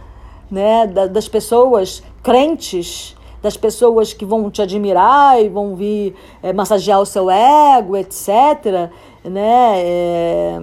né, 0.50 0.88
das 0.88 1.28
pessoas 1.28 2.02
crentes 2.24 3.16
das 3.42 3.58
pessoas 3.58 4.14
que 4.14 4.24
vão 4.24 4.50
te 4.52 4.62
admirar 4.62 5.42
e 5.42 5.50
vão 5.50 5.76
vir 5.76 6.16
é, 6.44 6.54
massagear 6.54 7.02
o 7.02 7.06
seu 7.06 7.30
ego, 7.30 7.98
etc. 7.98 8.92
Né? 9.24 9.74
É, 9.78 10.62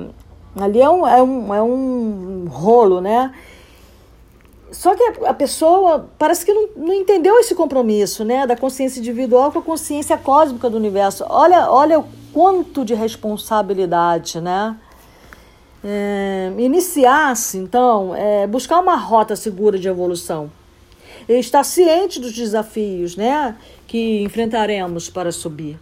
ali 0.56 0.80
é 0.80 0.88
um, 0.88 1.06
é, 1.06 1.22
um, 1.22 1.54
é 1.54 1.62
um 1.62 2.46
rolo, 2.48 3.00
né? 3.00 3.34
Só 4.70 4.94
que 4.94 5.02
a 5.24 5.32
pessoa 5.32 6.10
parece 6.18 6.44
que 6.44 6.52
não, 6.52 6.68
não 6.76 6.94
entendeu 6.94 7.38
esse 7.38 7.54
compromisso, 7.54 8.22
né? 8.22 8.46
Da 8.46 8.54
consciência 8.54 9.00
individual 9.00 9.50
com 9.50 9.60
a 9.60 9.62
consciência 9.62 10.16
cósmica 10.18 10.68
do 10.68 10.76
universo. 10.76 11.24
Olha, 11.28 11.70
olha 11.70 11.98
o 11.98 12.04
quanto 12.32 12.84
de 12.84 12.94
responsabilidade, 12.94 14.40
né? 14.40 14.76
É, 15.82 16.52
Iniciar-se, 16.58 17.56
então, 17.56 18.14
é 18.14 18.46
buscar 18.46 18.80
uma 18.80 18.96
rota 18.96 19.34
segura 19.34 19.78
de 19.78 19.88
evolução 19.88 20.50
estar 21.28 21.62
ciente 21.62 22.18
dos 22.18 22.32
desafios 22.32 23.16
né, 23.16 23.56
que 23.86 24.22
enfrentaremos 24.22 25.10
para 25.10 25.30
subir. 25.30 25.78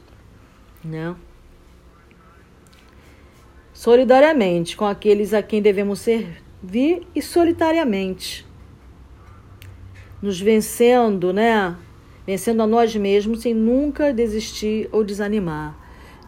Né? 0.84 1.14
Solidariamente 3.72 4.76
com 4.76 4.84
aqueles 4.84 5.32
a 5.32 5.42
quem 5.42 5.62
devemos 5.62 6.00
servir 6.00 7.06
e 7.14 7.22
solitariamente. 7.22 8.46
Nos 10.20 10.40
vencendo, 10.40 11.32
né? 11.32 11.76
Vencendo 12.26 12.62
a 12.62 12.66
nós 12.66 12.96
mesmos 12.96 13.42
sem 13.42 13.54
nunca 13.54 14.12
desistir 14.12 14.88
ou 14.90 15.04
desanimar. 15.04 15.78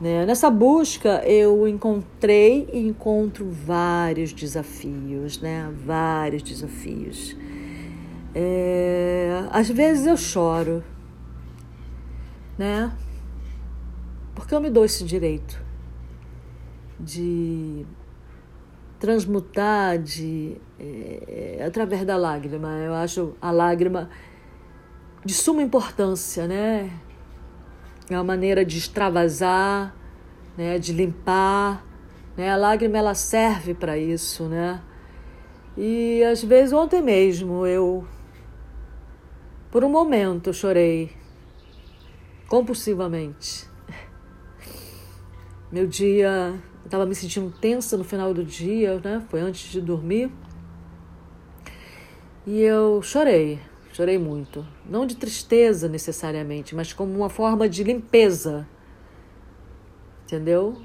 Né? 0.01 0.25
Nessa 0.27 0.49
busca 0.49 1.23
eu 1.27 1.67
encontrei 1.67 2.69
e 2.73 2.79
encontro 2.79 3.49
vários 3.51 4.33
desafios, 4.33 5.41
né? 5.41 5.73
Vários 5.85 6.43
desafios. 6.43 7.35
É... 8.41 9.49
Às 9.51 9.69
vezes 9.69 10.07
eu 10.07 10.17
choro, 10.17 10.85
né? 12.57 12.97
Porque 14.33 14.55
eu 14.55 14.61
me 14.61 14.71
dou 14.71 14.85
esse 14.85 15.03
direito 15.03 15.61
de 17.01 17.85
transmutar 19.01 19.99
de, 19.99 20.57
é, 20.79 21.65
através 21.67 22.05
da 22.05 22.17
lágrima. 22.17 22.69
Eu 22.79 22.95
acho 22.95 23.35
a 23.43 23.51
lágrima 23.51 24.09
de 25.25 25.35
suma 25.35 25.61
importância, 25.61 26.47
né? 26.47 26.93
É 28.09 28.15
uma 28.15 28.23
maneira 28.23 28.65
de 28.65 28.79
extravasar, 28.79 29.97
né? 30.57 30.79
de 30.79 30.93
limpar. 30.93 31.85
Né? 32.37 32.53
A 32.53 32.57
lágrima 32.57 32.99
ela 32.99 33.15
serve 33.15 33.75
para 33.75 33.99
isso, 33.99 34.45
né? 34.45 34.81
E 35.77 36.23
às 36.23 36.45
vezes 36.45 36.73
ontem 36.73 37.03
mesmo 37.03 37.67
eu, 37.67 38.07
por 39.71 39.85
um 39.85 39.89
momento, 39.89 40.49
eu 40.49 40.53
chorei 40.53 41.11
compulsivamente. 42.49 43.69
Meu 45.71 45.87
dia 45.87 46.55
estava 46.85 47.05
me 47.05 47.15
sentindo 47.15 47.53
tensa 47.61 47.97
no 47.97 48.05
final 48.05 48.33
do 48.33 48.43
dia, 48.43 48.99
né? 49.01 49.23
Foi 49.29 49.41
antes 49.41 49.71
de 49.71 49.81
dormir. 49.81 50.33
E 52.47 52.63
eu 52.63 53.03
chorei, 53.03 53.61
chorei 53.93 54.17
muito. 54.19 54.67
Não 54.89 55.05
de 55.05 55.17
tristeza 55.17 55.87
necessariamente, 55.87 56.75
mas 56.75 56.95
como 56.95 57.15
uma 57.15 57.29
forma 57.29 57.69
de 57.69 57.85
limpeza. 57.85 58.67
Entendeu? 60.25 60.81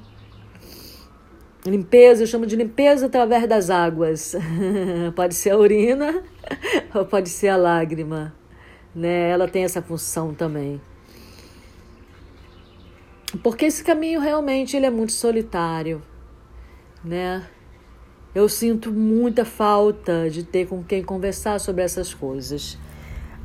Limpeza, 1.66 2.24
eu 2.24 2.28
chamo 2.28 2.46
de 2.46 2.58
limpeza 2.58 3.06
através 3.06 3.48
das 3.48 3.70
águas. 3.70 4.36
pode 5.16 5.34
ser 5.36 5.52
a 5.52 5.58
urina 5.58 6.22
ou 6.94 7.06
pode 7.06 7.30
ser 7.30 7.48
a 7.48 7.56
lágrima. 7.56 8.34
Né? 8.96 9.30
Ela 9.30 9.48
tem 9.48 9.64
essa 9.64 9.82
função 9.82 10.34
também. 10.34 10.80
Porque 13.42 13.66
esse 13.66 13.84
caminho 13.84 14.20
realmente 14.20 14.78
ele 14.78 14.86
é 14.86 14.92
muito 14.92 15.14
solitário, 15.14 16.04
né? 17.04 17.48
Eu 18.36 18.48
sinto 18.48 18.92
muita 18.92 19.46
falta 19.46 20.30
de 20.30 20.44
ter 20.44 20.68
com 20.68 20.84
quem 20.84 21.04
conversar 21.04 21.60
sobre 21.60 21.84
essas 21.84 22.14
coisas. 22.14 22.78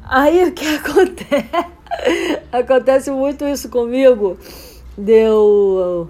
Aí 0.02 0.44
o 0.44 0.52
que 0.52 0.66
acontece? 0.76 1.48
acontece 2.52 3.10
muito 3.10 3.46
isso 3.46 3.68
comigo. 3.68 4.38
Deu. 4.96 6.08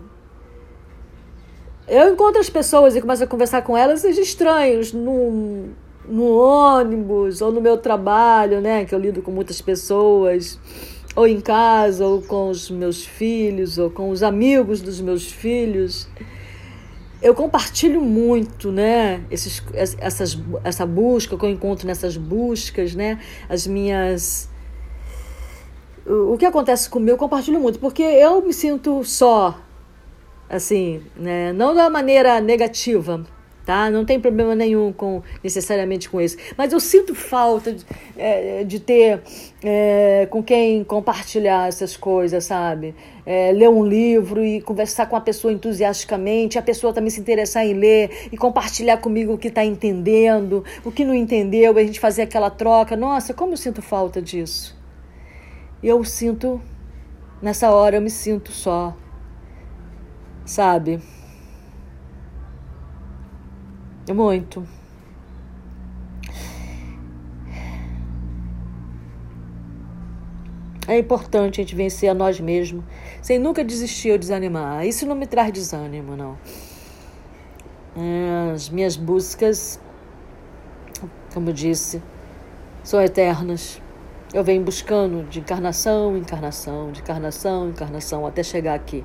Eu 1.87 2.12
encontro 2.12 2.40
as 2.40 2.51
pessoas 2.51 2.94
e 2.94 3.01
começo 3.01 3.24
a 3.24 3.27
conversar 3.27 3.62
com 3.62 3.77
elas, 3.77 4.05
e 4.05 4.11
estranhos, 4.11 4.92
no, 4.92 5.70
no 6.09 6.38
ônibus 6.38 7.40
ou 7.40 7.53
no 7.53 7.61
meu 7.61 7.77
trabalho, 7.77 8.61
né? 8.61 8.85
Que 8.85 8.94
eu 8.94 8.99
lido 8.99 9.23
com 9.23 9.31
muitas 9.31 9.61
pessoas 9.61 10.59
ou 11.18 11.27
em 11.27 11.40
casa, 11.40 12.07
ou 12.07 12.23
com 12.23 12.49
os 12.49 12.71
meus 12.71 13.05
filhos, 13.05 13.77
ou 13.77 13.90
com 13.90 14.11
os 14.11 14.23
amigos 14.23 14.81
dos 14.81 15.01
meus 15.01 15.27
filhos. 15.27 16.09
Eu 17.21 17.35
compartilho 17.35 18.01
muito, 18.01 18.71
né? 18.71 19.25
Esses, 19.29 19.61
essas, 19.75 20.38
essa 20.62 20.87
busca 20.87 21.37
que 21.37 21.44
eu 21.44 21.51
encontro 21.51 21.88
nessas 21.88 22.16
buscas, 22.16 22.94
né? 22.94 23.18
As 23.49 23.66
minhas. 23.66 24.49
O 26.07 26.38
que 26.38 26.47
acontece 26.47 26.88
comigo, 26.88 27.11
eu 27.11 27.18
compartilho 27.18 27.61
muito, 27.61 27.81
porque 27.81 28.03
eu 28.03 28.40
me 28.40 28.53
sinto 28.53 29.03
só, 29.05 29.59
assim, 30.49 31.03
né? 31.16 31.53
Não 31.53 31.75
da 31.75 31.90
maneira 31.90 32.40
negativa, 32.40 33.27
tá? 33.69 33.91
Não 33.91 34.03
tem 34.03 34.19
problema 34.19 34.55
nenhum 34.55 34.91
com 34.95 35.21
necessariamente 35.45 36.09
com 36.09 36.19
isso. 36.19 36.39
Mas 36.57 36.73
eu 36.73 36.81
sinto 36.81 37.15
falta 37.15 37.71
de, 37.71 37.85
é, 38.17 38.65
de 38.65 38.81
ter 38.81 39.21
é, 39.63 40.27
com 40.31 40.43
quem 40.43 40.83
compartilhar 40.83 41.69
essas 41.69 41.95
coisas, 41.95 42.47
sabe? 42.47 42.95
É, 43.27 43.53
ler 43.53 43.69
um 43.69 43.85
livro 43.85 44.43
e 44.43 44.63
conversar 44.63 45.05
com 45.05 45.17
a 45.17 45.21
pessoa 45.21 45.53
entusiasticamente, 45.53 46.59
a 46.59 46.63
pessoa 46.63 46.95
também 46.95 47.11
se 47.11 47.21
interessar 47.21 47.67
em 47.67 47.75
ler 47.75 48.29
e 48.33 48.39
compartilhar 48.39 48.97
comigo 48.97 49.35
o 49.35 49.39
que 49.39 49.49
está 49.49 49.63
entendendo, 49.63 50.65
o 50.83 50.91
que 50.91 51.05
não 51.05 51.15
entendeu, 51.15 51.77
a 51.77 51.85
gente 51.85 52.01
fazer 52.01 52.23
aquela 52.23 52.49
troca. 52.49 52.97
Nossa, 52.97 53.35
como 53.35 53.53
eu 53.53 53.59
sinto 53.59 53.83
falta 53.83 54.23
disso. 54.23 54.75
Eu 55.83 56.03
sinto, 56.05 56.59
nessa 57.43 57.71
hora 57.71 57.99
eu 57.99 58.01
me 58.01 58.09
sinto 58.09 58.51
só, 58.51 58.97
sabe? 60.47 61.18
Muito. 64.12 64.66
É 70.88 70.99
importante 70.99 71.61
a 71.61 71.64
gente 71.64 71.75
vencer 71.75 72.09
a 72.09 72.14
nós 72.14 72.40
mesmos, 72.40 72.83
sem 73.21 73.38
nunca 73.38 73.62
desistir 73.62 74.11
ou 74.11 74.16
desanimar. 74.16 74.87
Isso 74.87 75.05
não 75.05 75.14
me 75.14 75.27
traz 75.27 75.53
desânimo, 75.53 76.16
não. 76.16 76.38
É, 77.94 78.53
as 78.55 78.71
minhas 78.71 78.97
buscas, 78.97 79.79
como 81.35 81.51
eu 81.51 81.53
disse, 81.53 82.03
são 82.83 83.03
eternas. 83.03 83.83
Eu 84.33 84.42
venho 84.42 84.62
buscando 84.62 85.29
de 85.29 85.40
encarnação, 85.40 86.16
encarnação, 86.16 86.90
de 86.90 87.01
encarnação, 87.01 87.68
encarnação, 87.68 88.27
até 88.27 88.42
chegar 88.42 88.73
aqui. 88.73 89.05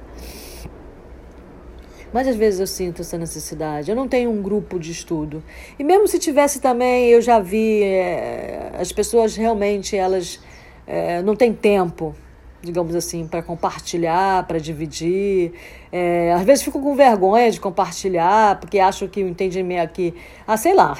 Mas 2.13 2.27
às 2.27 2.35
vezes 2.35 2.59
eu 2.59 2.67
sinto 2.67 3.01
essa 3.01 3.17
necessidade. 3.17 3.89
Eu 3.89 3.95
não 3.95 4.07
tenho 4.07 4.29
um 4.29 4.41
grupo 4.41 4.79
de 4.79 4.91
estudo. 4.91 5.43
E 5.79 5.83
mesmo 5.83 6.07
se 6.07 6.19
tivesse 6.19 6.61
também, 6.61 7.09
eu 7.09 7.21
já 7.21 7.39
vi 7.39 7.81
é, 7.81 8.71
as 8.77 8.91
pessoas 8.91 9.35
realmente 9.35 9.97
elas 9.97 10.39
é, 10.85 11.23
não 11.23 11.35
têm 11.35 11.51
tempo, 11.51 12.15
digamos 12.61 12.95
assim, 12.95 13.27
para 13.27 13.41
compartilhar, 13.41 14.45
para 14.45 14.59
dividir. 14.59 15.53
É, 15.91 16.33
às 16.33 16.43
vezes 16.43 16.63
fico 16.63 16.79
com 16.79 16.95
vergonha 16.95 17.49
de 17.49 17.59
compartilhar, 17.59 18.59
porque 18.59 18.79
acho 18.79 19.07
que 19.07 19.23
o 19.23 19.27
entendimento 19.27 19.83
aqui, 19.83 20.13
ah, 20.45 20.55
sei 20.55 20.75
lá. 20.75 20.95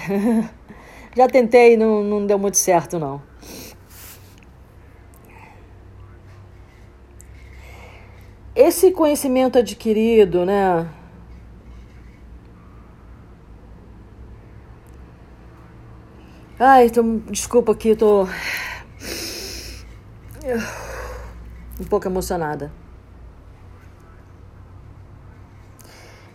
já 1.16 1.28
tentei, 1.28 1.78
não, 1.78 2.04
não 2.04 2.26
deu 2.26 2.40
muito 2.40 2.58
certo 2.58 2.98
não. 2.98 3.22
Esse 8.56 8.92
conhecimento 8.92 9.58
adquirido, 9.58 10.46
né? 10.46 10.88
Ai, 16.66 16.90
tô, 16.90 17.04
desculpa 17.30 17.74
aqui, 17.74 17.94
tô 17.94 18.26
um 21.78 21.84
pouco 21.90 22.08
emocionada. 22.08 22.72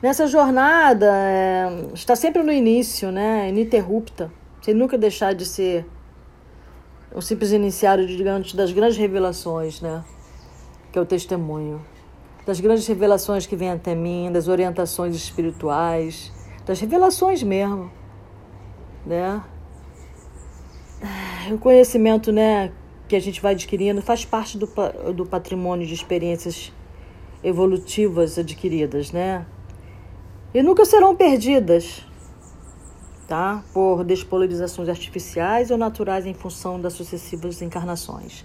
Nessa 0.03 0.27
jornada, 0.27 1.07
é, 1.11 1.93
está 1.95 2.15
sempre 2.15 2.43
no 2.43 2.53
início, 2.53 3.11
né? 3.11 3.49
Ininterrupta, 3.49 4.31
sem 4.61 4.75
nunca 4.75 4.99
deixar 4.99 5.35
de 5.35 5.47
ser 5.47 5.87
o 7.15 7.23
simples 7.23 7.51
iniciário 7.51 8.07
digamos, 8.07 8.53
das 8.53 8.71
grandes 8.71 8.99
revelações, 8.99 9.81
né? 9.81 10.05
Que 10.93 10.99
é 10.99 11.01
o 11.01 11.07
testemunho. 11.07 11.81
Das 12.45 12.61
grandes 12.61 12.87
revelações 12.87 13.47
que 13.47 13.57
vêm 13.57 13.71
até 13.71 13.95
mim, 13.95 14.31
das 14.31 14.47
orientações 14.47 15.17
espirituais, 15.17 16.31
das 16.67 16.79
revelações 16.81 17.43
mesmo, 17.43 17.91
né? 19.07 19.43
O 21.55 21.59
conhecimento 21.59 22.33
né, 22.33 22.73
que 23.09 23.17
a 23.17 23.21
gente 23.21 23.41
vai 23.41 23.53
adquirindo 23.53 24.03
faz 24.03 24.25
parte 24.25 24.59
do, 24.59 24.69
do 25.15 25.27
patrimônio 25.27 25.87
de 25.87 25.95
experiências 25.95 26.73
evolutivas 27.43 28.39
adquiridas, 28.39 29.13
né? 29.13 29.47
E 30.53 30.63
nunca 30.63 30.85
serão 30.85 31.15
perdidas, 31.15 32.05
tá? 33.27 33.63
Por 33.73 34.05
despolarizações 34.05 34.89
artificiais 34.89 35.71
ou 35.71 35.79
naturais 35.79 36.27
em 36.27 36.35
função 36.35 36.81
das 36.81 36.95
sucessivas 36.95 37.63
encarnações. 37.63 38.45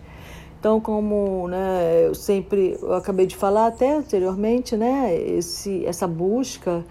Então, 0.59 0.79
como 0.79 1.47
né, 1.47 2.05
eu 2.05 2.15
sempre 2.15 2.77
eu 2.81 2.93
acabei 2.93 3.25
de 3.25 3.35
falar 3.35 3.67
até 3.67 3.97
anteriormente, 3.97 4.77
né, 4.77 5.13
esse, 5.13 5.85
essa 5.85 6.07
busca, 6.07 6.85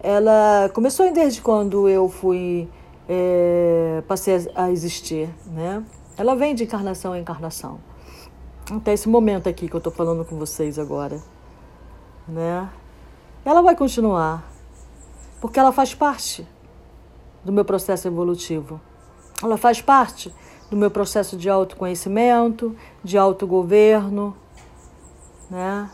ela 0.00 0.70
começou 0.72 1.12
desde 1.12 1.42
quando 1.42 1.88
eu 1.88 2.08
fui 2.08 2.68
é, 3.08 4.02
passei 4.06 4.48
a 4.54 4.70
existir, 4.70 5.30
né? 5.46 5.82
Ela 6.16 6.34
vem 6.34 6.54
de 6.54 6.64
encarnação 6.64 7.16
em 7.16 7.20
encarnação. 7.20 7.80
Até 8.70 8.92
esse 8.92 9.08
momento 9.08 9.48
aqui 9.48 9.66
que 9.66 9.74
eu 9.74 9.78
estou 9.78 9.92
falando 9.92 10.24
com 10.24 10.36
vocês 10.36 10.78
agora, 10.78 11.22
né? 12.26 12.68
Ela 13.44 13.62
vai 13.62 13.74
continuar, 13.74 14.46
porque 15.40 15.58
ela 15.58 15.72
faz 15.72 15.94
parte 15.94 16.46
do 17.42 17.52
meu 17.52 17.64
processo 17.64 18.06
evolutivo. 18.06 18.78
Ela 19.42 19.56
faz 19.56 19.80
parte 19.80 20.34
do 20.70 20.76
meu 20.76 20.90
processo 20.90 21.36
de 21.36 21.48
autoconhecimento, 21.48 22.76
de 23.02 23.16
autogoverno, 23.16 24.36
né? 25.48 25.88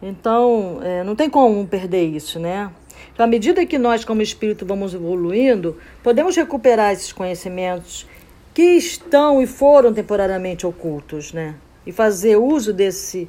Então, 0.00 0.78
é, 0.80 1.02
não 1.02 1.16
tem 1.16 1.28
como 1.28 1.66
perder 1.66 2.04
isso, 2.04 2.38
né? 2.38 2.72
Então, 3.12 3.24
à 3.24 3.26
medida 3.26 3.64
que 3.66 3.78
nós, 3.78 4.04
como 4.04 4.22
espírito, 4.22 4.64
vamos 4.64 4.94
evoluindo, 4.94 5.76
podemos 6.02 6.36
recuperar 6.36 6.92
esses 6.92 7.12
conhecimentos 7.12 8.06
que 8.54 8.62
estão 8.76 9.42
e 9.42 9.46
foram 9.46 9.92
temporariamente 9.92 10.66
ocultos, 10.66 11.32
né? 11.32 11.54
E 11.86 11.92
fazer 11.92 12.36
uso 12.36 12.72
desse, 12.72 13.28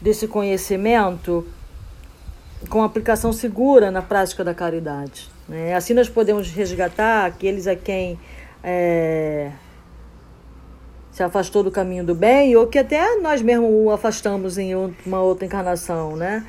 desse 0.00 0.28
conhecimento 0.28 1.46
com 2.68 2.82
aplicação 2.82 3.32
segura 3.32 3.90
na 3.90 4.02
prática 4.02 4.42
da 4.42 4.54
caridade. 4.54 5.28
Né? 5.48 5.74
Assim 5.74 5.94
nós 5.94 6.08
podemos 6.08 6.50
resgatar 6.50 7.26
aqueles 7.26 7.66
a 7.66 7.76
quem 7.76 8.18
é, 8.62 9.50
se 11.10 11.22
afastou 11.22 11.62
do 11.62 11.70
caminho 11.70 12.04
do 12.04 12.14
bem 12.14 12.56
ou 12.56 12.66
que 12.66 12.78
até 12.78 13.16
nós 13.16 13.42
mesmos 13.42 13.70
o 13.70 13.90
afastamos 13.90 14.58
em 14.58 14.74
uma 15.04 15.20
outra 15.20 15.46
encarnação, 15.46 16.16
né? 16.16 16.46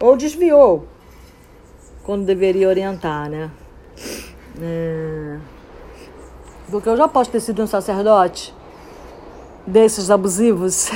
Ou 0.00 0.16
desviou 0.16 0.86
quando 2.04 2.24
deveria 2.24 2.68
orientar, 2.68 3.28
né? 3.28 3.50
É, 4.60 5.38
porque 6.70 6.88
eu 6.88 6.96
já 6.96 7.08
posso 7.08 7.30
ter 7.30 7.40
sido 7.40 7.62
um 7.62 7.66
sacerdote 7.66 8.54
desses 9.66 10.10
abusivos. 10.10 10.90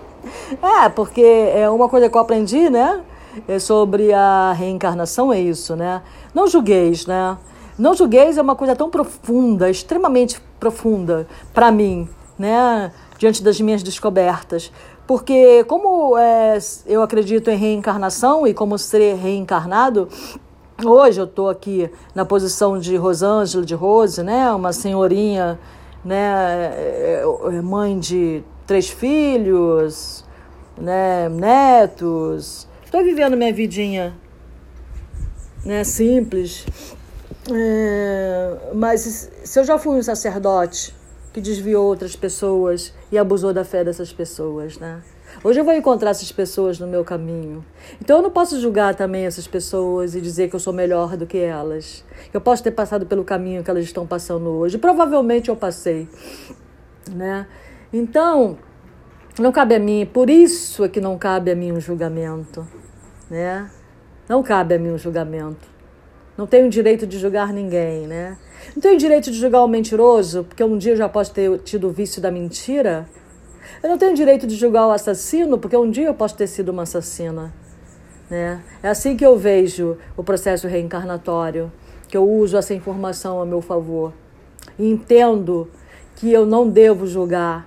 é, 0.84 0.88
porque 0.88 1.22
é 1.22 1.68
uma 1.68 1.88
coisa 1.88 2.08
que 2.08 2.16
eu 2.16 2.20
aprendi, 2.20 2.70
né? 2.70 3.02
É 3.46 3.58
sobre 3.58 4.12
a 4.12 4.52
reencarnação 4.52 5.32
é 5.32 5.40
isso, 5.40 5.76
né? 5.76 6.02
Não 6.34 6.48
julgueis, 6.48 7.06
né? 7.06 7.36
Não 7.78 7.94
julgueis 7.94 8.36
é 8.36 8.42
uma 8.42 8.56
coisa 8.56 8.74
tão 8.74 8.90
profunda, 8.90 9.70
extremamente 9.70 10.40
profunda 10.58 11.26
para 11.54 11.70
mim, 11.70 12.08
né? 12.38 12.92
Diante 13.20 13.42
das 13.42 13.60
minhas 13.60 13.82
descobertas. 13.82 14.72
Porque 15.06 15.62
como 15.64 16.16
é, 16.16 16.58
eu 16.86 17.02
acredito 17.02 17.50
em 17.50 17.56
reencarnação 17.56 18.46
e 18.46 18.54
como 18.54 18.78
ser 18.78 19.14
reencarnado, 19.16 20.08
hoje 20.82 21.20
eu 21.20 21.26
estou 21.26 21.50
aqui 21.50 21.90
na 22.14 22.24
posição 22.24 22.78
de 22.78 22.96
Rosângela 22.96 23.64
de 23.64 23.74
Rose, 23.74 24.22
né? 24.22 24.50
Uma 24.52 24.72
senhorinha, 24.72 25.58
né? 26.02 26.72
É, 26.74 27.24
é, 27.52 27.60
mãe 27.60 27.98
de 27.98 28.42
três 28.66 28.88
filhos, 28.88 30.24
né? 30.78 31.28
Netos, 31.28 32.66
Estou 32.90 33.04
vivendo 33.04 33.36
minha 33.36 33.52
vidinha 33.52 34.12
né, 35.64 35.84
simples. 35.84 36.66
É, 37.48 38.56
mas 38.74 39.30
se 39.44 39.60
eu 39.60 39.64
já 39.64 39.78
fui 39.78 39.96
um 39.96 40.02
sacerdote 40.02 40.92
que 41.32 41.40
desviou 41.40 41.86
outras 41.86 42.16
pessoas 42.16 42.92
e 43.10 43.18
abusou 43.18 43.52
da 43.52 43.64
fé 43.64 43.84
dessas 43.84 44.12
pessoas, 44.12 44.78
né? 44.78 45.00
Hoje 45.44 45.60
eu 45.60 45.64
vou 45.64 45.72
encontrar 45.74 46.10
essas 46.10 46.32
pessoas 46.32 46.78
no 46.78 46.86
meu 46.86 47.04
caminho. 47.04 47.64
Então 48.00 48.16
eu 48.16 48.22
não 48.22 48.30
posso 48.30 48.60
julgar 48.60 48.94
também 48.96 49.26
essas 49.26 49.46
pessoas 49.46 50.14
e 50.14 50.20
dizer 50.20 50.48
que 50.48 50.56
eu 50.56 50.60
sou 50.60 50.72
melhor 50.72 51.16
do 51.16 51.26
que 51.26 51.38
elas. 51.38 52.04
Eu 52.34 52.40
posso 52.40 52.62
ter 52.64 52.72
passado 52.72 53.06
pelo 53.06 53.24
caminho 53.24 53.62
que 53.62 53.70
elas 53.70 53.84
estão 53.84 54.06
passando 54.06 54.48
hoje. 54.48 54.76
Provavelmente 54.76 55.48
eu 55.48 55.54
passei, 55.54 56.08
né? 57.12 57.46
Então, 57.92 58.58
não 59.38 59.52
cabe 59.52 59.76
a 59.76 59.78
mim, 59.78 60.04
por 60.04 60.28
isso 60.28 60.84
é 60.84 60.88
que 60.88 61.00
não 61.00 61.16
cabe 61.16 61.52
a 61.52 61.54
mim 61.54 61.70
um 61.70 61.80
julgamento 61.80 62.66
né? 63.30 63.70
Não 64.28 64.42
cabe 64.42 64.74
a 64.74 64.78
mim 64.78 64.90
um 64.90 64.98
julgamento. 64.98 65.68
Não 66.36 66.46
tenho 66.46 66.68
direito 66.68 67.06
de 67.06 67.18
julgar 67.18 67.52
ninguém, 67.52 68.06
né? 68.06 68.36
Não 68.74 68.80
tenho 68.80 68.98
direito 68.98 69.30
de 69.30 69.38
julgar 69.38 69.62
o 69.62 69.68
mentiroso, 69.68 70.44
porque 70.44 70.62
um 70.62 70.76
dia 70.76 70.92
eu 70.92 70.96
já 70.96 71.08
posso 71.08 71.32
ter 71.32 71.58
tido 71.60 71.88
o 71.88 71.90
vício 71.90 72.20
da 72.20 72.30
mentira. 72.30 73.08
Eu 73.82 73.88
não 73.88 73.98
tenho 73.98 74.14
direito 74.14 74.46
de 74.46 74.54
julgar 74.56 74.86
o 74.86 74.90
assassino, 74.90 75.58
porque 75.58 75.76
um 75.76 75.90
dia 75.90 76.06
eu 76.06 76.14
posso 76.14 76.36
ter 76.36 76.46
sido 76.46 76.70
uma 76.70 76.82
assassina. 76.82 77.52
Né? 78.28 78.62
É 78.82 78.88
assim 78.88 79.16
que 79.16 79.24
eu 79.24 79.36
vejo 79.36 79.96
o 80.16 80.22
processo 80.22 80.68
reencarnatório, 80.68 81.72
que 82.08 82.16
eu 82.16 82.28
uso 82.28 82.56
essa 82.56 82.74
informação 82.74 83.40
a 83.40 83.46
meu 83.46 83.60
favor. 83.60 84.12
E 84.78 84.88
entendo 84.88 85.68
que 86.16 86.32
eu 86.32 86.44
não 86.46 86.68
devo 86.68 87.06
julgar, 87.06 87.66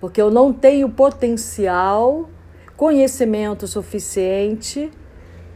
porque 0.00 0.20
eu 0.20 0.30
não 0.30 0.52
tenho 0.52 0.88
potencial 0.88 2.28
conhecimento 2.76 3.66
suficiente 3.66 4.90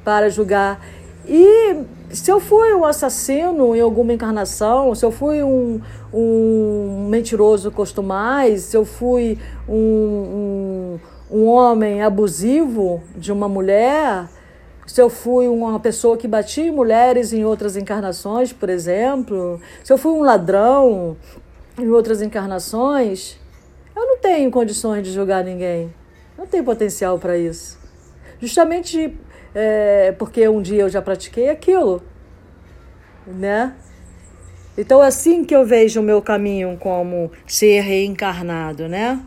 para 0.04 0.28
julgar. 0.28 0.84
E 1.32 1.84
se 2.10 2.28
eu 2.28 2.40
fui 2.40 2.74
um 2.74 2.84
assassino 2.84 3.76
em 3.76 3.80
alguma 3.80 4.12
encarnação, 4.12 4.92
se 4.96 5.04
eu 5.04 5.12
fui 5.12 5.44
um, 5.44 5.80
um 6.12 7.06
mentiroso 7.08 7.70
costumais, 7.70 8.62
se 8.62 8.76
eu 8.76 8.84
fui 8.84 9.38
um, 9.68 10.98
um, 11.30 11.38
um 11.38 11.46
homem 11.46 12.02
abusivo 12.02 13.00
de 13.16 13.30
uma 13.30 13.48
mulher, 13.48 14.28
se 14.84 15.00
eu 15.00 15.08
fui 15.08 15.46
uma 15.46 15.78
pessoa 15.78 16.16
que 16.16 16.26
batia 16.26 16.66
em 16.66 16.72
mulheres 16.72 17.32
em 17.32 17.44
outras 17.44 17.76
encarnações, 17.76 18.52
por 18.52 18.68
exemplo, 18.68 19.60
se 19.84 19.92
eu 19.92 19.96
fui 19.96 20.10
um 20.10 20.24
ladrão 20.24 21.16
em 21.78 21.88
outras 21.90 22.20
encarnações, 22.20 23.38
eu 23.94 24.04
não 24.04 24.18
tenho 24.18 24.50
condições 24.50 25.04
de 25.04 25.12
julgar 25.12 25.44
ninguém. 25.44 25.94
Não 26.36 26.44
tem 26.44 26.60
potencial 26.60 27.20
para 27.20 27.38
isso. 27.38 27.78
Justamente 28.40 29.16
é, 29.54 30.12
porque 30.18 30.48
um 30.48 30.62
dia 30.62 30.82
eu 30.82 30.88
já 30.88 31.02
pratiquei 31.02 31.48
aquilo, 31.48 32.02
né? 33.26 33.74
Então, 34.78 35.00
assim 35.02 35.44
que 35.44 35.54
eu 35.54 35.66
vejo 35.66 36.00
o 36.00 36.02
meu 36.02 36.22
caminho 36.22 36.76
como 36.78 37.30
ser 37.46 37.80
reencarnado, 37.80 38.88
né? 38.88 39.20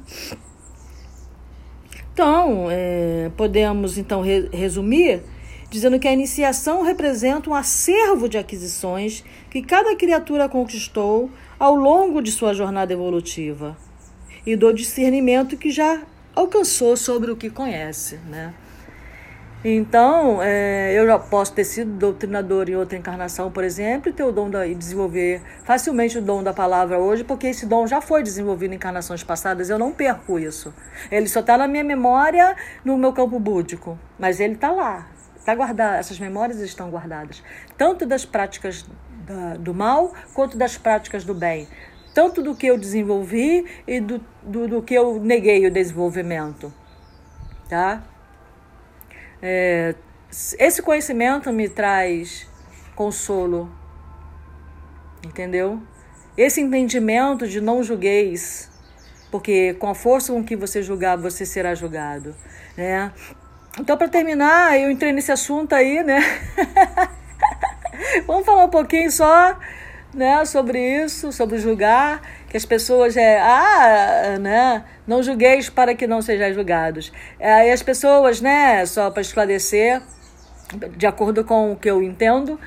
Então, 2.14 2.68
é, 2.70 3.32
podemos 3.36 3.98
então 3.98 4.22
re 4.22 4.50
resumir 4.52 5.22
dizendo 5.70 6.00
que 6.00 6.08
a 6.08 6.14
iniciação 6.14 6.84
representa 6.84 7.50
um 7.50 7.56
acervo 7.56 8.30
de 8.30 8.38
aquisições 8.38 9.24
que 9.50 9.62
cada 9.64 9.96
criatura 9.96 10.48
conquistou 10.48 11.32
ao 11.58 11.76
longo 11.76 12.22
de 12.22 12.32
sua 12.32 12.54
jornada 12.54 12.94
evolutiva 12.94 13.76
e 14.46 14.56
do 14.56 14.72
discernimento 14.72 15.58
que 15.58 15.72
já 15.72 16.04
alcançou 16.36 16.96
sobre 16.96 17.32
o 17.32 17.36
que 17.36 17.50
conhece, 17.50 18.18
né? 18.30 18.54
Então, 19.66 20.44
é, 20.44 20.92
eu 20.94 21.08
já 21.08 21.18
posso 21.18 21.54
ter 21.54 21.64
sido 21.64 21.92
doutrinador 21.92 22.70
em 22.70 22.76
outra 22.76 22.98
encarnação, 22.98 23.50
por 23.50 23.64
exemplo, 23.64 24.10
e 24.10 24.14
ter 24.14 24.24
o 24.24 24.32
dom 24.32 24.50
da, 24.50 24.68
e 24.68 24.76
desenvolver 24.76 25.42
facilmente 25.64 26.18
o 26.18 26.22
dom 26.22 26.44
da 26.44 26.52
palavra 26.52 27.00
hoje, 27.00 27.24
porque 27.24 27.48
esse 27.48 27.66
dom 27.66 27.88
já 27.88 28.02
foi 28.02 28.22
desenvolvido 28.22 28.74
em 28.74 28.76
encarnações 28.76 29.24
passadas, 29.24 29.70
eu 29.70 29.80
não 29.80 29.94
perco 29.94 30.38
isso. 30.38 30.74
Ele 31.10 31.30
só 31.30 31.40
está 31.40 31.58
na 31.58 31.66
minha 31.66 31.84
memória, 31.84 32.58
no 32.84 32.98
meu 32.98 33.14
campo 33.14 33.40
búdico, 33.40 33.98
mas 34.20 34.42
ele 34.42 34.56
está 34.56 34.70
lá, 34.70 35.08
está 35.38 35.56
guardado, 35.56 35.96
essas 35.96 36.20
memórias 36.20 36.60
estão 36.60 36.90
guardadas, 36.90 37.42
tanto 37.78 38.06
das 38.06 38.26
práticas 38.26 38.86
da, 39.26 39.56
do 39.56 39.74
mal 39.74 40.14
quanto 40.34 40.58
das 40.58 40.78
práticas 40.78 41.24
do 41.24 41.34
bem 41.34 41.68
tanto 42.14 42.44
do 42.44 42.56
que 42.56 42.68
eu 42.68 42.78
desenvolvi 42.78 43.66
e 43.88 44.00
do, 44.00 44.22
do, 44.44 44.68
do 44.68 44.82
que 44.84 44.94
eu 44.94 45.20
neguei 45.20 45.66
o 45.66 45.72
desenvolvimento. 45.72 46.72
Tá? 47.68 48.04
É, 49.46 49.94
esse 50.58 50.82
conhecimento 50.82 51.52
me 51.52 51.68
traz 51.68 52.48
consolo, 52.96 53.70
entendeu? 55.22 55.82
Esse 56.38 56.62
entendimento 56.62 57.46
de 57.46 57.60
não 57.60 57.84
julgueis, 57.84 58.72
porque 59.30 59.74
com 59.74 59.90
a 59.90 59.94
força 59.94 60.32
com 60.32 60.42
que 60.42 60.56
você 60.56 60.82
julgar, 60.82 61.18
você 61.18 61.46
será 61.46 61.76
julgado, 61.76 62.34
né? 62.78 63.12
Então, 63.78 63.98
para 63.98 64.08
terminar, 64.08 64.80
eu 64.80 64.90
entrei 64.90 65.12
nesse 65.12 65.32
assunto 65.32 65.74
aí, 65.74 66.02
né? 66.04 66.22
Vamos 68.26 68.46
falar 68.46 68.64
um 68.64 68.70
pouquinho 68.70 69.12
só 69.12 69.60
né, 70.14 70.46
sobre 70.46 71.04
isso, 71.04 71.34
sobre 71.34 71.58
julgar, 71.58 72.22
que 72.54 72.58
as 72.58 72.66
pessoas 72.66 73.18
é, 73.18 73.42
ah, 73.42 74.38
né, 74.40 74.86
não 75.08 75.24
julgueis 75.24 75.72
para 75.72 75.96
que 75.96 76.06
não 76.06 76.22
sejais 76.22 76.54
julgados. 76.54 77.12
Aí 77.40 77.72
as 77.72 77.82
pessoas, 77.82 78.42
né, 78.42 78.86
só 78.86 79.10
para 79.10 79.24
esclarecer, 79.24 80.00
de 80.96 81.08
acordo 81.08 81.44
com 81.44 81.72
o 81.72 81.76
que 81.76 81.90
eu 81.90 82.04
entendo, 82.04 82.60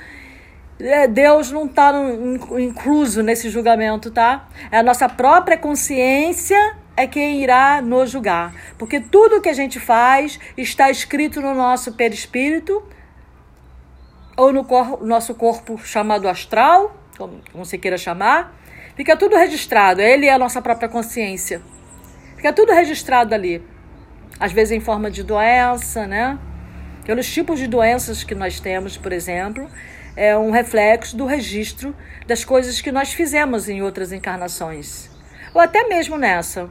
é, 0.80 1.07
Deus 1.07 1.53
não 1.53 1.66
está 1.66 1.93
incluso 2.59 3.22
nesse 3.22 3.49
julgamento, 3.49 4.11
tá? 4.11 4.49
É 4.72 4.78
a 4.78 4.82
nossa 4.82 5.09
própria 5.09 5.57
consciência 5.57 6.59
é 6.97 7.07
quem 7.07 7.41
irá 7.41 7.80
nos 7.80 8.11
julgar. 8.11 8.53
Porque 8.76 8.99
tudo 8.99 9.41
que 9.41 9.49
a 9.49 9.55
gente 9.55 9.78
faz 9.78 10.41
está 10.57 10.91
escrito 10.91 11.41
no 11.41 11.55
nosso 11.55 11.93
perispírito, 11.93 12.82
ou 14.37 14.53
no 14.53 14.64
cor 14.64 15.07
nosso 15.07 15.32
corpo 15.32 15.78
chamado 15.78 16.28
astral, 16.28 16.97
como, 17.16 17.41
você 17.55 17.78
queira 17.78 17.97
chamar, 17.97 18.53
fica 18.97 19.16
tudo 19.16 19.36
registrado. 19.36 20.01
Ele 20.01 20.26
é 20.26 20.32
a 20.32 20.38
nossa 20.38 20.61
própria 20.61 20.88
consciência. 20.88 21.62
Fica 22.36 22.53
tudo 22.53 22.72
registrado 22.72 23.34
ali. 23.34 23.62
Às 24.40 24.53
vezes 24.53 24.72
em 24.72 24.80
forma 24.80 25.11
de 25.11 25.22
doença, 25.22 26.07
né? 26.07 26.38
Pelos 27.05 27.32
tipos 27.32 27.61
de 27.61 27.68
doenças 27.68 28.24
que 28.24 28.34
nós 28.34 28.59
temos, 28.59 28.97
por 28.97 29.12
exemplo, 29.12 29.70
é 30.16 30.36
um 30.36 30.51
reflexo 30.51 31.16
do 31.16 31.24
registro 31.24 31.94
das 32.26 32.44
coisas 32.44 32.80
que 32.80 32.90
nós 32.90 33.12
fizemos 33.12 33.68
em 33.68 33.82
outras 33.82 34.12
encarnações. 34.12 35.09
Ou 35.55 35.61
até 35.61 35.86
mesmo 35.86 36.18
nessa. 36.18 36.68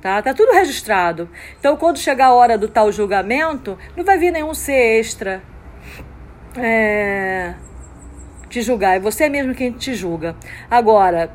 Tá? 0.00 0.20
tá 0.20 0.34
tudo 0.34 0.52
registrado. 0.52 1.30
Então, 1.58 1.76
quando 1.76 1.98
chegar 1.98 2.26
a 2.26 2.34
hora 2.34 2.58
do 2.58 2.68
tal 2.68 2.92
julgamento, 2.92 3.78
não 3.96 4.04
vai 4.04 4.18
vir 4.18 4.30
nenhum 4.30 4.52
ser 4.52 4.98
extra 4.98 5.42
é, 6.56 7.54
te 8.48 8.60
julgar. 8.62 8.96
É 8.96 9.00
você 9.00 9.28
mesmo 9.28 9.54
quem 9.54 9.72
te 9.72 9.94
julga. 9.94 10.36
Agora, 10.70 11.32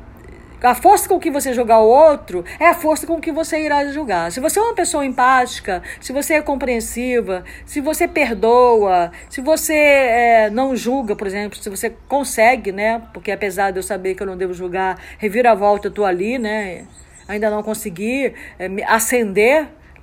a 0.61 0.75
força 0.75 1.07
com 1.07 1.19
que 1.19 1.31
você 1.31 1.53
julgar 1.53 1.79
o 1.79 1.87
outro 1.87 2.43
é 2.59 2.67
a 2.67 2.73
força 2.73 3.07
com 3.07 3.19
que 3.19 3.31
você 3.31 3.63
irá 3.63 3.85
julgar. 3.87 4.31
Se 4.31 4.39
você 4.39 4.59
é 4.59 4.61
uma 4.61 4.73
pessoa 4.73 5.05
empática, 5.05 5.81
se 6.01 6.11
você 6.11 6.35
é 6.35 6.41
compreensiva, 6.41 7.43
se 7.65 7.79
você 7.81 8.07
perdoa, 8.07 9.11
se 9.29 9.41
você 9.41 9.73
é, 9.73 10.49
não 10.49 10.75
julga, 10.75 11.15
por 11.15 11.27
exemplo, 11.27 11.57
se 11.61 11.69
você 11.69 11.91
consegue, 12.07 12.71
né? 12.71 13.01
Porque 13.13 13.31
apesar 13.31 13.71
de 13.71 13.79
eu 13.79 13.83
saber 13.83 14.15
que 14.15 14.23
eu 14.23 14.27
não 14.27 14.37
devo 14.37 14.53
julgar, 14.53 14.99
reviravolta, 15.17 15.87
eu 15.87 15.91
tô 15.91 16.05
ali, 16.05 16.37
né? 16.37 16.85
Ainda 17.27 17.49
não 17.49 17.63
consegui 17.63 18.33
é, 18.57 18.67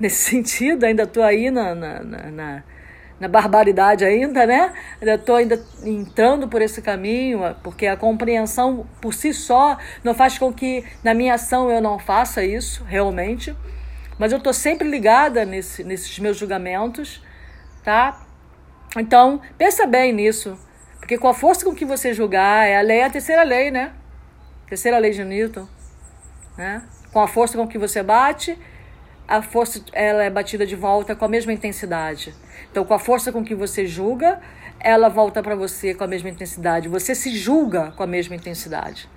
nesse 0.00 0.16
sentido, 0.30 0.84
ainda 0.84 1.02
estou 1.02 1.22
aí 1.22 1.50
na, 1.50 1.74
na, 1.74 2.02
na 2.02 2.30
na 2.30 2.75
barbaridade 3.20 4.04
ainda, 4.04 4.46
né? 4.46 4.72
Estou 5.00 5.36
ainda 5.36 5.62
entrando 5.82 6.48
por 6.48 6.60
esse 6.60 6.82
caminho, 6.82 7.40
porque 7.62 7.86
a 7.86 7.96
compreensão 7.96 8.86
por 9.00 9.14
si 9.14 9.32
só 9.32 9.78
não 10.04 10.14
faz 10.14 10.36
com 10.38 10.52
que 10.52 10.84
na 11.02 11.14
minha 11.14 11.34
ação 11.34 11.70
eu 11.70 11.80
não 11.80 11.98
faça 11.98 12.44
isso 12.44 12.84
realmente. 12.84 13.56
Mas 14.18 14.32
eu 14.32 14.38
estou 14.38 14.52
sempre 14.52 14.88
ligada 14.88 15.44
nesse, 15.44 15.84
nesses 15.84 16.18
meus 16.18 16.36
julgamentos, 16.36 17.22
tá? 17.82 18.20
Então, 18.96 19.40
pensa 19.58 19.86
bem 19.86 20.12
nisso. 20.12 20.58
Porque 20.98 21.18
com 21.18 21.28
a 21.28 21.34
força 21.34 21.64
com 21.64 21.74
que 21.74 21.84
você 21.84 22.12
julgar, 22.12 22.66
é 22.66 22.78
a 22.78 22.82
lei, 22.82 22.98
é 22.98 23.04
a 23.04 23.10
terceira 23.10 23.42
lei, 23.42 23.70
né? 23.70 23.92
Terceira 24.68 24.98
lei 24.98 25.12
de 25.12 25.24
Newton. 25.24 25.68
Né? 26.56 26.82
Com 27.12 27.20
a 27.20 27.28
força 27.28 27.56
com 27.56 27.68
que 27.68 27.78
você 27.78 28.02
bate, 28.02 28.58
a 29.28 29.42
força 29.42 29.82
ela 29.92 30.22
é 30.22 30.30
batida 30.30 30.66
de 30.66 30.76
volta 30.76 31.14
com 31.16 31.24
a 31.24 31.28
mesma 31.28 31.52
intensidade. 31.52 32.34
Então, 32.70 32.84
com 32.84 32.94
a 32.94 32.98
força 32.98 33.32
com 33.32 33.44
que 33.44 33.54
você 33.54 33.86
julga, 33.86 34.40
ela 34.78 35.08
volta 35.08 35.42
para 35.42 35.56
você 35.56 35.94
com 35.94 36.04
a 36.04 36.06
mesma 36.06 36.28
intensidade. 36.28 36.88
Você 36.88 37.14
se 37.14 37.30
julga 37.30 37.92
com 37.92 38.02
a 38.02 38.06
mesma 38.06 38.36
intensidade, 38.36 39.08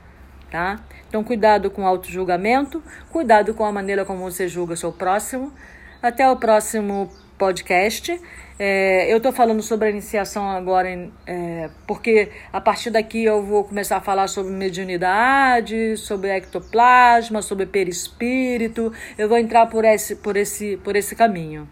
tá? 0.50 0.80
Então, 1.08 1.24
cuidado 1.24 1.70
com 1.70 1.84
o 1.84 1.86
auto-julgamento, 1.86 2.82
cuidado 3.12 3.54
com 3.54 3.66
a 3.66 3.72
maneira 3.72 4.06
como 4.06 4.20
você 4.20 4.48
julga 4.48 4.76
seu 4.76 4.92
próximo. 4.92 5.54
Até 6.02 6.30
o 6.30 6.38
próximo 6.38 7.10
podcast. 7.40 8.22
É, 8.60 9.12
eu 9.12 9.18
estou 9.18 9.32
falando 9.32 9.62
sobre 9.62 9.88
a 9.88 9.90
iniciação 9.90 10.50
agora, 10.50 10.90
é, 11.26 11.70
porque 11.88 12.30
a 12.52 12.60
partir 12.60 12.90
daqui 12.92 13.24
eu 13.24 13.42
vou 13.42 13.64
começar 13.64 13.98
a 13.98 14.02
falar 14.02 14.28
sobre 14.28 14.52
mediunidade, 14.52 15.96
sobre 15.96 16.30
ectoplasma, 16.30 17.42
sobre 17.42 17.66
perispírito. 17.66 18.92
Eu 19.18 19.30
vou 19.30 19.38
entrar 19.38 19.68
por 19.68 19.86
esse, 19.86 20.18
por 20.18 20.36
esse, 20.36 20.76
por 20.84 20.98
esse 20.98 21.16
caminho. 21.16 21.68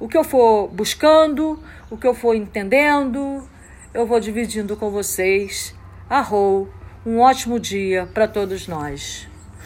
O 0.00 0.08
que 0.08 0.16
eu 0.16 0.24
for 0.24 0.68
buscando, 0.68 1.62
o 1.90 1.96
que 1.98 2.06
eu 2.06 2.14
for 2.14 2.34
entendendo, 2.34 3.46
eu 3.92 4.06
vou 4.06 4.18
dividindo 4.18 4.76
com 4.76 4.90
vocês. 4.90 5.74
Arrou, 6.08 6.68
um 7.04 7.20
ótimo 7.20 7.60
dia 7.60 8.08
para 8.12 8.26
todos 8.26 8.66
nós. 8.66 9.33